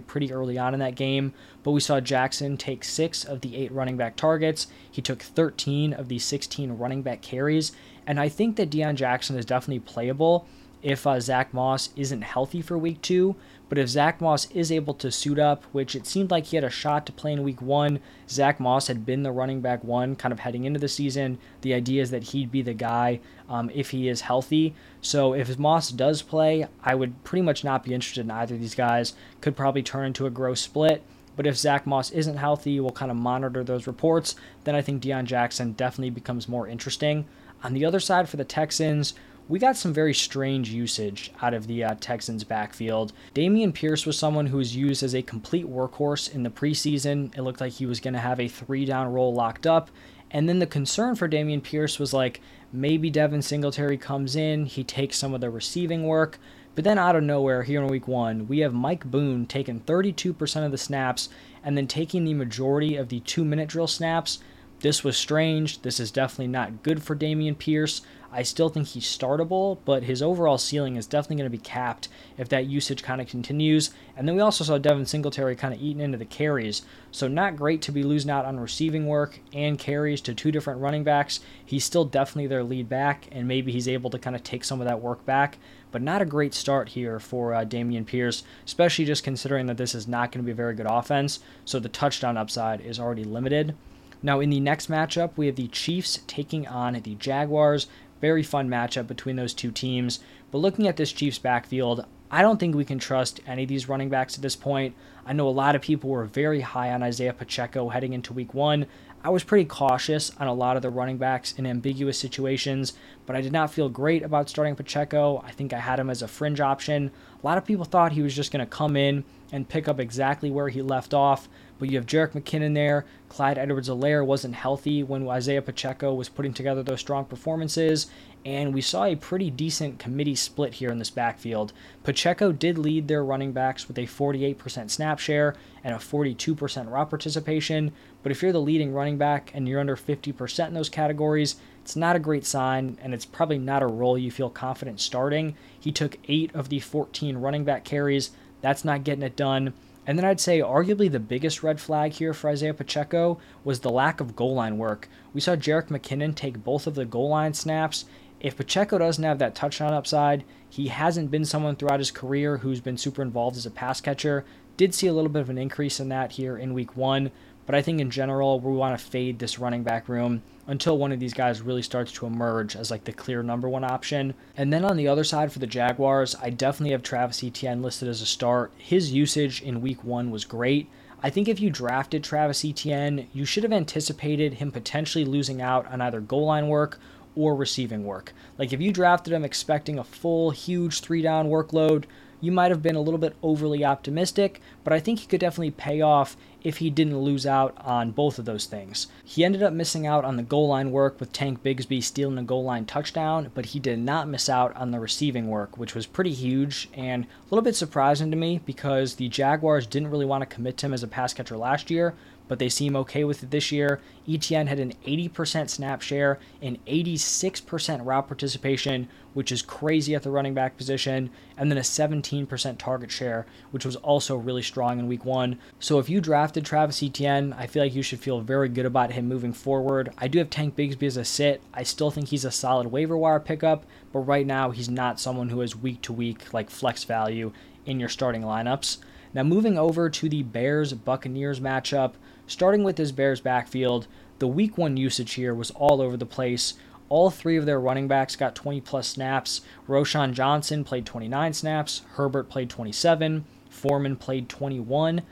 pretty 0.00 0.32
early 0.32 0.56
on 0.56 0.72
in 0.72 0.80
that 0.80 0.94
game, 0.94 1.34
but 1.62 1.72
we 1.72 1.80
saw 1.80 2.00
Jackson 2.00 2.56
take 2.56 2.84
six 2.84 3.22
of 3.22 3.42
the 3.42 3.54
eight 3.54 3.70
running 3.70 3.98
back 3.98 4.16
targets. 4.16 4.68
He 4.90 5.02
took 5.02 5.20
13 5.20 5.92
of 5.92 6.08
the 6.08 6.18
16 6.18 6.72
running 6.78 7.02
back 7.02 7.20
carries, 7.20 7.72
and 8.06 8.18
I 8.18 8.30
think 8.30 8.56
that 8.56 8.70
Deon 8.70 8.94
Jackson 8.94 9.36
is 9.36 9.44
definitely 9.44 9.80
playable 9.80 10.46
if 10.82 11.06
uh, 11.06 11.20
Zack 11.20 11.52
Moss 11.52 11.90
isn't 11.96 12.22
healthy 12.22 12.62
for 12.62 12.78
week 12.78 13.02
two. 13.02 13.36
But 13.70 13.78
if 13.78 13.88
Zack 13.88 14.20
Moss 14.20 14.50
is 14.50 14.72
able 14.72 14.94
to 14.94 15.12
suit 15.12 15.38
up, 15.38 15.64
which 15.70 15.94
it 15.94 16.04
seemed 16.04 16.32
like 16.32 16.46
he 16.46 16.56
had 16.56 16.64
a 16.64 16.70
shot 16.70 17.06
to 17.06 17.12
play 17.12 17.32
in 17.32 17.44
week 17.44 17.62
one, 17.62 18.00
Zack 18.28 18.58
Moss 18.58 18.88
had 18.88 19.06
been 19.06 19.22
the 19.22 19.30
running 19.30 19.60
back 19.60 19.84
one 19.84 20.16
kind 20.16 20.32
of 20.32 20.40
heading 20.40 20.64
into 20.64 20.80
the 20.80 20.88
season. 20.88 21.38
The 21.60 21.72
idea 21.72 22.02
is 22.02 22.10
that 22.10 22.24
he'd 22.24 22.50
be 22.50 22.62
the 22.62 22.74
guy 22.74 23.20
um, 23.48 23.70
if 23.72 23.90
he 23.90 24.08
is 24.08 24.22
healthy. 24.22 24.74
So 25.00 25.34
if 25.34 25.56
Moss 25.56 25.90
does 25.92 26.20
play, 26.20 26.66
I 26.82 26.96
would 26.96 27.22
pretty 27.22 27.42
much 27.42 27.62
not 27.62 27.84
be 27.84 27.94
interested 27.94 28.24
in 28.24 28.32
either 28.32 28.56
of 28.56 28.60
these 28.60 28.74
guys. 28.74 29.14
Could 29.40 29.56
probably 29.56 29.84
turn 29.84 30.06
into 30.06 30.26
a 30.26 30.30
gross 30.30 30.60
split. 30.60 31.04
But 31.36 31.46
if 31.46 31.56
Zack 31.56 31.86
Moss 31.86 32.10
isn't 32.10 32.38
healthy, 32.38 32.80
we'll 32.80 32.90
kind 32.90 33.12
of 33.12 33.16
monitor 33.16 33.62
those 33.62 33.86
reports. 33.86 34.34
Then 34.64 34.74
I 34.74 34.82
think 34.82 35.00
Deon 35.00 35.26
Jackson 35.26 35.72
definitely 35.74 36.10
becomes 36.10 36.48
more 36.48 36.66
interesting. 36.66 37.24
On 37.62 37.72
the 37.72 37.84
other 37.84 38.00
side 38.00 38.28
for 38.28 38.36
the 38.36 38.44
Texans, 38.44 39.14
we 39.50 39.58
got 39.58 39.76
some 39.76 39.92
very 39.92 40.14
strange 40.14 40.70
usage 40.70 41.32
out 41.42 41.54
of 41.54 41.66
the 41.66 41.82
uh, 41.82 41.96
Texans' 41.98 42.44
backfield. 42.44 43.12
Dameon 43.34 43.74
Pierce 43.74 44.06
was 44.06 44.16
someone 44.16 44.46
who 44.46 44.58
was 44.58 44.76
used 44.76 45.02
as 45.02 45.12
a 45.12 45.22
complete 45.22 45.66
workhorse 45.66 46.32
in 46.32 46.44
the 46.44 46.50
preseason. 46.50 47.36
It 47.36 47.42
looked 47.42 47.60
like 47.60 47.72
he 47.72 47.84
was 47.84 47.98
going 47.98 48.14
to 48.14 48.20
have 48.20 48.38
a 48.38 48.46
three 48.46 48.84
down 48.84 49.12
role 49.12 49.34
locked 49.34 49.66
up. 49.66 49.90
And 50.30 50.48
then 50.48 50.60
the 50.60 50.66
concern 50.68 51.16
for 51.16 51.28
Dameon 51.28 51.64
Pierce 51.64 51.98
was 51.98 52.14
like 52.14 52.40
maybe 52.72 53.10
Devin 53.10 53.42
Singletary 53.42 53.98
comes 53.98 54.36
in, 54.36 54.66
he 54.66 54.84
takes 54.84 55.18
some 55.18 55.34
of 55.34 55.40
the 55.40 55.50
receiving 55.50 56.06
work. 56.06 56.38
But 56.76 56.84
then 56.84 56.98
out 56.98 57.16
of 57.16 57.24
nowhere, 57.24 57.64
here 57.64 57.82
in 57.82 57.88
week 57.88 58.06
one, 58.06 58.46
we 58.46 58.60
have 58.60 58.72
Mike 58.72 59.04
Boone 59.04 59.46
taking 59.46 59.80
32% 59.80 60.64
of 60.64 60.70
the 60.70 60.78
snaps 60.78 61.28
and 61.64 61.76
then 61.76 61.88
taking 61.88 62.22
the 62.24 62.34
majority 62.34 62.94
of 62.94 63.08
the 63.08 63.18
two 63.18 63.44
minute 63.44 63.68
drill 63.68 63.88
snaps. 63.88 64.38
This 64.78 65.02
was 65.02 65.16
strange. 65.16 65.82
This 65.82 65.98
is 65.98 66.10
definitely 66.10 66.46
not 66.46 66.84
good 66.84 67.02
for 67.02 67.16
Dameon 67.16 67.58
Pierce. 67.58 68.02
I 68.32 68.42
still 68.42 68.68
think 68.68 68.88
he's 68.88 69.04
startable, 69.04 69.78
but 69.84 70.04
his 70.04 70.22
overall 70.22 70.56
ceiling 70.56 70.94
is 70.94 71.06
definitely 71.06 71.36
going 71.36 71.50
to 71.50 71.58
be 71.58 71.62
capped 71.62 72.08
if 72.38 72.48
that 72.50 72.66
usage 72.66 73.02
kind 73.02 73.20
of 73.20 73.26
continues. 73.26 73.90
And 74.16 74.28
then 74.28 74.36
we 74.36 74.40
also 74.40 74.62
saw 74.62 74.78
Devin 74.78 75.06
Singletary 75.06 75.56
kind 75.56 75.74
of 75.74 75.80
eating 75.80 76.00
into 76.00 76.16
the 76.16 76.24
carries. 76.24 76.82
So, 77.10 77.26
not 77.26 77.56
great 77.56 77.82
to 77.82 77.92
be 77.92 78.04
losing 78.04 78.30
out 78.30 78.44
on 78.44 78.60
receiving 78.60 79.06
work 79.06 79.40
and 79.52 79.78
carries 79.78 80.20
to 80.22 80.34
two 80.34 80.52
different 80.52 80.80
running 80.80 81.02
backs. 81.02 81.40
He's 81.64 81.84
still 81.84 82.04
definitely 82.04 82.46
their 82.46 82.62
lead 82.62 82.88
back, 82.88 83.26
and 83.32 83.48
maybe 83.48 83.72
he's 83.72 83.88
able 83.88 84.10
to 84.10 84.18
kind 84.18 84.36
of 84.36 84.44
take 84.44 84.62
some 84.62 84.80
of 84.80 84.86
that 84.86 85.00
work 85.00 85.26
back. 85.26 85.58
But 85.90 86.02
not 86.02 86.22
a 86.22 86.26
great 86.26 86.54
start 86.54 86.90
here 86.90 87.18
for 87.18 87.52
uh, 87.52 87.64
Dameon 87.64 88.06
Pierce, 88.06 88.44
especially 88.64 89.06
just 89.06 89.24
considering 89.24 89.66
that 89.66 89.76
this 89.76 89.94
is 89.94 90.06
not 90.06 90.30
going 90.30 90.44
to 90.44 90.46
be 90.46 90.52
a 90.52 90.54
very 90.54 90.74
good 90.74 90.86
offense. 90.88 91.40
So, 91.64 91.80
the 91.80 91.88
touchdown 91.88 92.36
upside 92.36 92.80
is 92.80 93.00
already 93.00 93.24
limited. 93.24 93.74
Now, 94.22 94.40
in 94.40 94.50
the 94.50 94.60
next 94.60 94.90
matchup, 94.90 95.30
we 95.36 95.46
have 95.46 95.56
the 95.56 95.68
Chiefs 95.68 96.20
taking 96.26 96.66
on 96.66 96.92
the 96.92 97.14
Jaguars. 97.14 97.86
Very 98.20 98.42
fun 98.42 98.68
matchup 98.68 99.06
between 99.06 99.36
those 99.36 99.54
two 99.54 99.70
teams. 99.70 100.20
But 100.50 100.58
looking 100.58 100.86
at 100.86 100.96
this 100.96 101.12
Chiefs 101.12 101.38
backfield, 101.38 102.04
I 102.30 102.42
don't 102.42 102.60
think 102.60 102.76
we 102.76 102.84
can 102.84 102.98
trust 102.98 103.40
any 103.46 103.64
of 103.64 103.68
these 103.68 103.88
running 103.88 104.08
backs 104.08 104.36
at 104.36 104.42
this 104.42 104.54
point. 104.54 104.94
I 105.26 105.32
know 105.32 105.48
a 105.48 105.50
lot 105.50 105.74
of 105.74 105.82
people 105.82 106.10
were 106.10 106.24
very 106.24 106.60
high 106.60 106.92
on 106.92 107.02
Isaiah 107.02 107.32
Pacheco 107.32 107.88
heading 107.88 108.12
into 108.12 108.32
week 108.32 108.54
one. 108.54 108.86
I 109.22 109.30
was 109.30 109.44
pretty 109.44 109.64
cautious 109.64 110.30
on 110.38 110.46
a 110.46 110.54
lot 110.54 110.76
of 110.76 110.82
the 110.82 110.90
running 110.90 111.18
backs 111.18 111.52
in 111.52 111.66
ambiguous 111.66 112.18
situations, 112.18 112.94
but 113.26 113.36
I 113.36 113.40
did 113.40 113.52
not 113.52 113.72
feel 113.72 113.88
great 113.88 114.22
about 114.22 114.48
starting 114.48 114.76
Pacheco. 114.76 115.42
I 115.44 115.50
think 115.50 115.72
I 115.72 115.78
had 115.78 115.98
him 115.98 116.08
as 116.08 116.22
a 116.22 116.28
fringe 116.28 116.60
option. 116.60 117.10
A 117.42 117.46
lot 117.46 117.58
of 117.58 117.66
people 117.66 117.84
thought 117.84 118.12
he 118.12 118.22
was 118.22 118.34
just 118.34 118.52
going 118.52 118.64
to 118.64 118.70
come 118.70 118.96
in 118.96 119.24
and 119.52 119.68
pick 119.68 119.88
up 119.88 120.00
exactly 120.00 120.50
where 120.50 120.68
he 120.68 120.82
left 120.82 121.12
off, 121.12 121.48
but 121.80 121.90
you 121.90 121.96
have 121.96 122.06
Jerick 122.06 122.32
McKinnon 122.32 122.74
there. 122.74 123.06
Clyde 123.28 123.58
Edwards-Helaire 123.58 124.24
wasn't 124.24 124.54
healthy 124.54 125.02
when 125.02 125.28
Isaiah 125.28 125.62
Pacheco 125.62 126.14
was 126.14 126.28
putting 126.28 126.52
together 126.52 126.84
those 126.84 127.00
strong 127.00 127.24
performances, 127.24 128.06
and 128.44 128.72
we 128.72 128.80
saw 128.80 129.04
a 129.04 129.16
pretty 129.16 129.50
decent 129.50 129.98
committee 129.98 130.34
split 130.34 130.74
here 130.74 130.90
in 130.90 130.98
this 130.98 131.10
backfield. 131.10 131.72
Pacheco 132.04 132.52
did 132.52 132.78
lead 132.78 133.08
their 133.08 133.24
running 133.24 133.52
backs 133.52 133.88
with 133.88 133.98
a 133.98 134.02
48% 134.02 134.90
snap 134.90 135.18
share 135.18 135.56
and 135.82 135.94
a 135.94 135.98
42% 135.98 136.90
route 136.90 137.10
participation, 137.10 137.92
but 138.22 138.30
if 138.30 138.42
you're 138.42 138.52
the 138.52 138.60
leading 138.60 138.92
running 138.92 139.18
back 139.18 139.50
and 139.54 139.66
you're 139.66 139.80
under 139.80 139.96
50% 139.96 140.68
in 140.68 140.74
those 140.74 140.88
categories, 140.88 141.56
it's 141.82 141.96
not 141.96 142.16
a 142.16 142.20
great 142.20 142.44
sign, 142.44 142.98
and 143.02 143.14
it's 143.14 143.24
probably 143.24 143.58
not 143.58 143.82
a 143.82 143.86
role 143.86 144.18
you 144.18 144.30
feel 144.30 144.50
confident 144.50 145.00
starting. 145.00 145.56
He 145.78 145.90
took 145.90 146.18
8 146.28 146.54
of 146.54 146.68
the 146.68 146.80
14 146.80 147.38
running 147.38 147.64
back 147.64 147.84
carries. 147.84 148.30
That's 148.60 148.84
not 148.84 149.04
getting 149.04 149.22
it 149.22 149.36
done. 149.36 149.72
And 150.06 150.18
then 150.18 150.24
I'd 150.24 150.40
say 150.40 150.60
arguably 150.60 151.10
the 151.10 151.20
biggest 151.20 151.62
red 151.62 151.80
flag 151.80 152.12
here 152.12 152.32
for 152.32 152.50
Isaiah 152.50 152.74
Pacheco 152.74 153.38
was 153.64 153.80
the 153.80 153.90
lack 153.90 154.20
of 154.20 154.34
goal 154.34 154.54
line 154.54 154.78
work. 154.78 155.08
We 155.32 155.40
saw 155.40 155.56
Jerick 155.56 155.88
McKinnon 155.88 156.34
take 156.34 156.64
both 156.64 156.86
of 156.86 156.94
the 156.94 157.04
goal 157.04 157.28
line 157.28 157.54
snaps. 157.54 158.06
If 158.40 158.56
Pacheco 158.56 158.98
doesn't 158.98 159.22
have 159.22 159.38
that 159.38 159.54
touchdown 159.54 159.92
upside, 159.92 160.44
he 160.68 160.88
hasn't 160.88 161.30
been 161.30 161.44
someone 161.44 161.76
throughout 161.76 162.00
his 162.00 162.10
career 162.10 162.58
who's 162.58 162.80
been 162.80 162.96
super 162.96 163.20
involved 163.20 163.56
as 163.56 163.66
a 163.66 163.70
pass 163.70 164.00
catcher. 164.00 164.44
Did 164.78 164.94
see 164.94 165.06
a 165.06 165.12
little 165.12 165.30
bit 165.30 165.42
of 165.42 165.50
an 165.50 165.58
increase 165.58 166.00
in 166.00 166.08
that 166.08 166.32
here 166.32 166.56
in 166.56 166.72
week 166.72 166.96
one, 166.96 167.30
but 167.66 167.74
I 167.74 167.82
think 167.82 168.00
in 168.00 168.10
general, 168.10 168.60
we 168.60 168.72
want 168.72 168.98
to 168.98 169.04
fade 169.04 169.38
this 169.38 169.58
running 169.58 169.82
back 169.82 170.08
room 170.08 170.42
until 170.66 170.98
one 170.98 171.10
of 171.12 171.18
these 171.18 171.34
guys 171.34 171.62
really 171.62 171.82
starts 171.82 172.12
to 172.12 172.26
emerge 172.26 172.76
as 172.76 172.90
like 172.90 173.04
the 173.04 173.12
clear 173.12 173.42
number 173.42 173.68
one 173.68 173.84
option. 173.84 174.34
And 174.56 174.72
then 174.72 174.84
on 174.84 174.96
the 174.96 175.08
other 175.08 175.24
side 175.24 175.52
for 175.52 175.58
the 175.58 175.66
Jaguars, 175.66 176.36
I 176.40 176.50
definitely 176.50 176.92
have 176.92 177.02
Travis 177.02 177.42
Etienne 177.42 177.82
listed 177.82 178.08
as 178.08 178.22
a 178.22 178.26
start. 178.26 178.72
His 178.78 179.12
usage 179.12 179.62
in 179.62 179.80
week 179.80 180.04
one 180.04 180.30
was 180.30 180.44
great. 180.44 180.88
I 181.22 181.28
think 181.28 181.48
if 181.48 181.60
you 181.60 181.70
drafted 181.70 182.24
Travis 182.24 182.64
Etienne, 182.64 183.28
you 183.32 183.44
should 183.44 183.62
have 183.64 183.72
anticipated 183.72 184.54
him 184.54 184.70
potentially 184.70 185.24
losing 185.24 185.60
out 185.60 185.86
on 185.92 186.00
either 186.00 186.20
goal 186.20 186.46
line 186.46 186.68
work 186.68 186.98
or 187.34 187.54
receiving 187.54 188.04
work. 188.04 188.32
Like 188.56 188.72
if 188.72 188.80
you 188.80 188.92
drafted 188.92 189.32
him 189.32 189.44
expecting 189.44 189.98
a 189.98 190.04
full, 190.04 190.50
huge 190.50 191.00
three 191.00 191.20
down 191.20 191.48
workload, 191.48 192.04
you 192.40 192.52
might 192.52 192.70
have 192.70 192.82
been 192.82 192.96
a 192.96 193.00
little 193.00 193.18
bit 193.18 193.36
overly 193.42 193.84
optimistic, 193.84 194.60
but 194.84 194.92
I 194.92 195.00
think 195.00 195.20
he 195.20 195.26
could 195.26 195.40
definitely 195.40 195.70
pay 195.72 196.00
off 196.00 196.36
if 196.62 196.78
he 196.78 196.90
didn't 196.90 197.18
lose 197.18 197.46
out 197.46 197.74
on 197.78 198.10
both 198.10 198.38
of 198.38 198.44
those 198.44 198.66
things. 198.66 199.06
He 199.24 199.44
ended 199.44 199.62
up 199.62 199.72
missing 199.72 200.06
out 200.06 200.24
on 200.24 200.36
the 200.36 200.42
goal 200.42 200.68
line 200.68 200.90
work 200.90 201.18
with 201.20 201.32
Tank 201.32 201.62
Bigsby 201.62 202.02
stealing 202.02 202.38
a 202.38 202.42
goal 202.42 202.64
line 202.64 202.84
touchdown, 202.84 203.50
but 203.54 203.66
he 203.66 203.78
did 203.78 203.98
not 203.98 204.28
miss 204.28 204.48
out 204.48 204.74
on 204.76 204.90
the 204.90 205.00
receiving 205.00 205.48
work, 205.48 205.78
which 205.78 205.94
was 205.94 206.06
pretty 206.06 206.32
huge 206.32 206.88
and 206.94 207.24
a 207.24 207.28
little 207.50 207.64
bit 207.64 207.76
surprising 207.76 208.30
to 208.30 208.36
me 208.36 208.60
because 208.64 209.14
the 209.14 209.28
Jaguars 209.28 209.86
didn't 209.86 210.10
really 210.10 210.26
want 210.26 210.42
to 210.42 210.54
commit 210.54 210.76
to 210.78 210.86
him 210.86 210.94
as 210.94 211.02
a 211.02 211.08
pass 211.08 211.32
catcher 211.32 211.56
last 211.56 211.90
year, 211.90 212.14
but 212.50 212.58
they 212.58 212.68
seem 212.68 212.96
okay 212.96 213.22
with 213.22 213.44
it 213.44 213.52
this 213.52 213.70
year. 213.70 214.00
Etienne 214.28 214.66
had 214.66 214.80
an 214.80 214.92
80% 215.06 215.70
snap 215.70 216.02
share 216.02 216.40
and 216.60 216.84
86% 216.84 218.04
route 218.04 218.26
participation, 218.26 219.08
which 219.34 219.52
is 219.52 219.62
crazy 219.62 220.16
at 220.16 220.24
the 220.24 220.32
running 220.32 220.52
back 220.52 220.76
position, 220.76 221.30
and 221.56 221.70
then 221.70 221.78
a 221.78 221.82
17% 221.82 222.76
target 222.76 223.12
share, 223.12 223.46
which 223.70 223.86
was 223.86 223.94
also 223.94 224.34
really 224.34 224.62
strong 224.62 224.98
in 224.98 225.06
week 225.06 225.24
one. 225.24 225.60
So 225.78 226.00
if 226.00 226.08
you 226.08 226.20
drafted 226.20 226.64
Travis 226.64 227.04
Etienne, 227.04 227.52
I 227.52 227.68
feel 227.68 227.84
like 227.84 227.94
you 227.94 228.02
should 228.02 228.18
feel 228.18 228.40
very 228.40 228.68
good 228.68 228.84
about 228.84 229.12
him 229.12 229.28
moving 229.28 229.52
forward. 229.52 230.12
I 230.18 230.26
do 230.26 230.40
have 230.40 230.50
Tank 230.50 230.74
Bigsby 230.74 231.04
as 231.04 231.16
a 231.16 231.24
sit. 231.24 231.62
I 231.72 231.84
still 231.84 232.10
think 232.10 232.30
he's 232.30 232.44
a 232.44 232.50
solid 232.50 232.88
waiver 232.88 233.16
wire 233.16 233.38
pickup, 233.38 233.86
but 234.12 234.20
right 234.20 234.44
now 234.44 234.72
he's 234.72 234.88
not 234.88 235.20
someone 235.20 235.50
who 235.50 235.60
is 235.60 235.76
week 235.76 236.02
to 236.02 236.12
week 236.12 236.52
like 236.52 236.68
flex 236.68 237.04
value 237.04 237.52
in 237.86 238.00
your 238.00 238.08
starting 238.08 238.42
lineups. 238.42 238.98
Now, 239.32 239.44
moving 239.44 239.78
over 239.78 240.10
to 240.10 240.28
the 240.28 240.42
Bears 240.42 240.92
Buccaneers 240.92 241.60
matchup, 241.60 242.14
starting 242.50 242.82
with 242.82 242.96
this 242.96 243.12
Bears 243.12 243.40
backfield, 243.40 244.08
the 244.40 244.48
week 244.48 244.76
one 244.76 244.96
usage 244.96 245.34
here 245.34 245.54
was 245.54 245.70
all 245.70 246.02
over 246.02 246.16
the 246.16 246.26
place. 246.26 246.74
All 247.08 247.30
three 247.30 247.56
of 247.56 247.64
their 247.64 247.80
running 247.80 248.08
backs 248.08 248.34
got 248.34 248.56
20 248.56 248.80
plus 248.80 249.06
snaps. 249.06 249.60
Roschon 249.88 250.32
Johnson 250.32 250.82
played 250.82 251.06
29 251.06 251.52
snaps, 251.52 252.02
Herbert 252.14 252.48
played 252.48 252.68
27, 252.68 253.44
Foreman 253.68 254.16
played 254.16 254.48
21. 254.48 255.22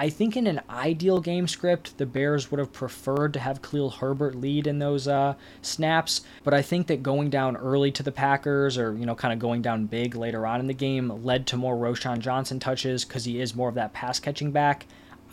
I 0.00 0.08
think 0.08 0.36
in 0.36 0.46
an 0.46 0.60
ideal 0.70 1.20
game 1.20 1.48
script, 1.48 1.98
the 1.98 2.06
Bears 2.06 2.52
would 2.52 2.60
have 2.60 2.72
preferred 2.72 3.32
to 3.32 3.40
have 3.40 3.60
Khalil 3.60 3.90
Herbert 3.90 4.36
lead 4.36 4.68
in 4.68 4.78
those 4.78 5.08
uh, 5.08 5.34
snaps, 5.60 6.20
but 6.44 6.54
I 6.54 6.62
think 6.62 6.86
that 6.86 7.02
going 7.02 7.30
down 7.30 7.56
early 7.56 7.90
to 7.90 8.04
the 8.04 8.12
Packers, 8.12 8.78
or 8.78 8.96
you 8.96 9.04
know, 9.04 9.16
kind 9.16 9.32
of 9.32 9.40
going 9.40 9.60
down 9.60 9.86
big 9.86 10.14
later 10.14 10.46
on 10.46 10.60
in 10.60 10.68
the 10.68 10.74
game, 10.74 11.24
led 11.24 11.48
to 11.48 11.56
more 11.56 11.74
Roschon 11.74 12.20
Johnson 12.20 12.60
touches 12.60 13.04
because 13.04 13.24
he 13.24 13.40
is 13.40 13.56
more 13.56 13.68
of 13.68 13.74
that 13.74 13.92
pass 13.92 14.20
catching 14.20 14.52
back. 14.52 14.86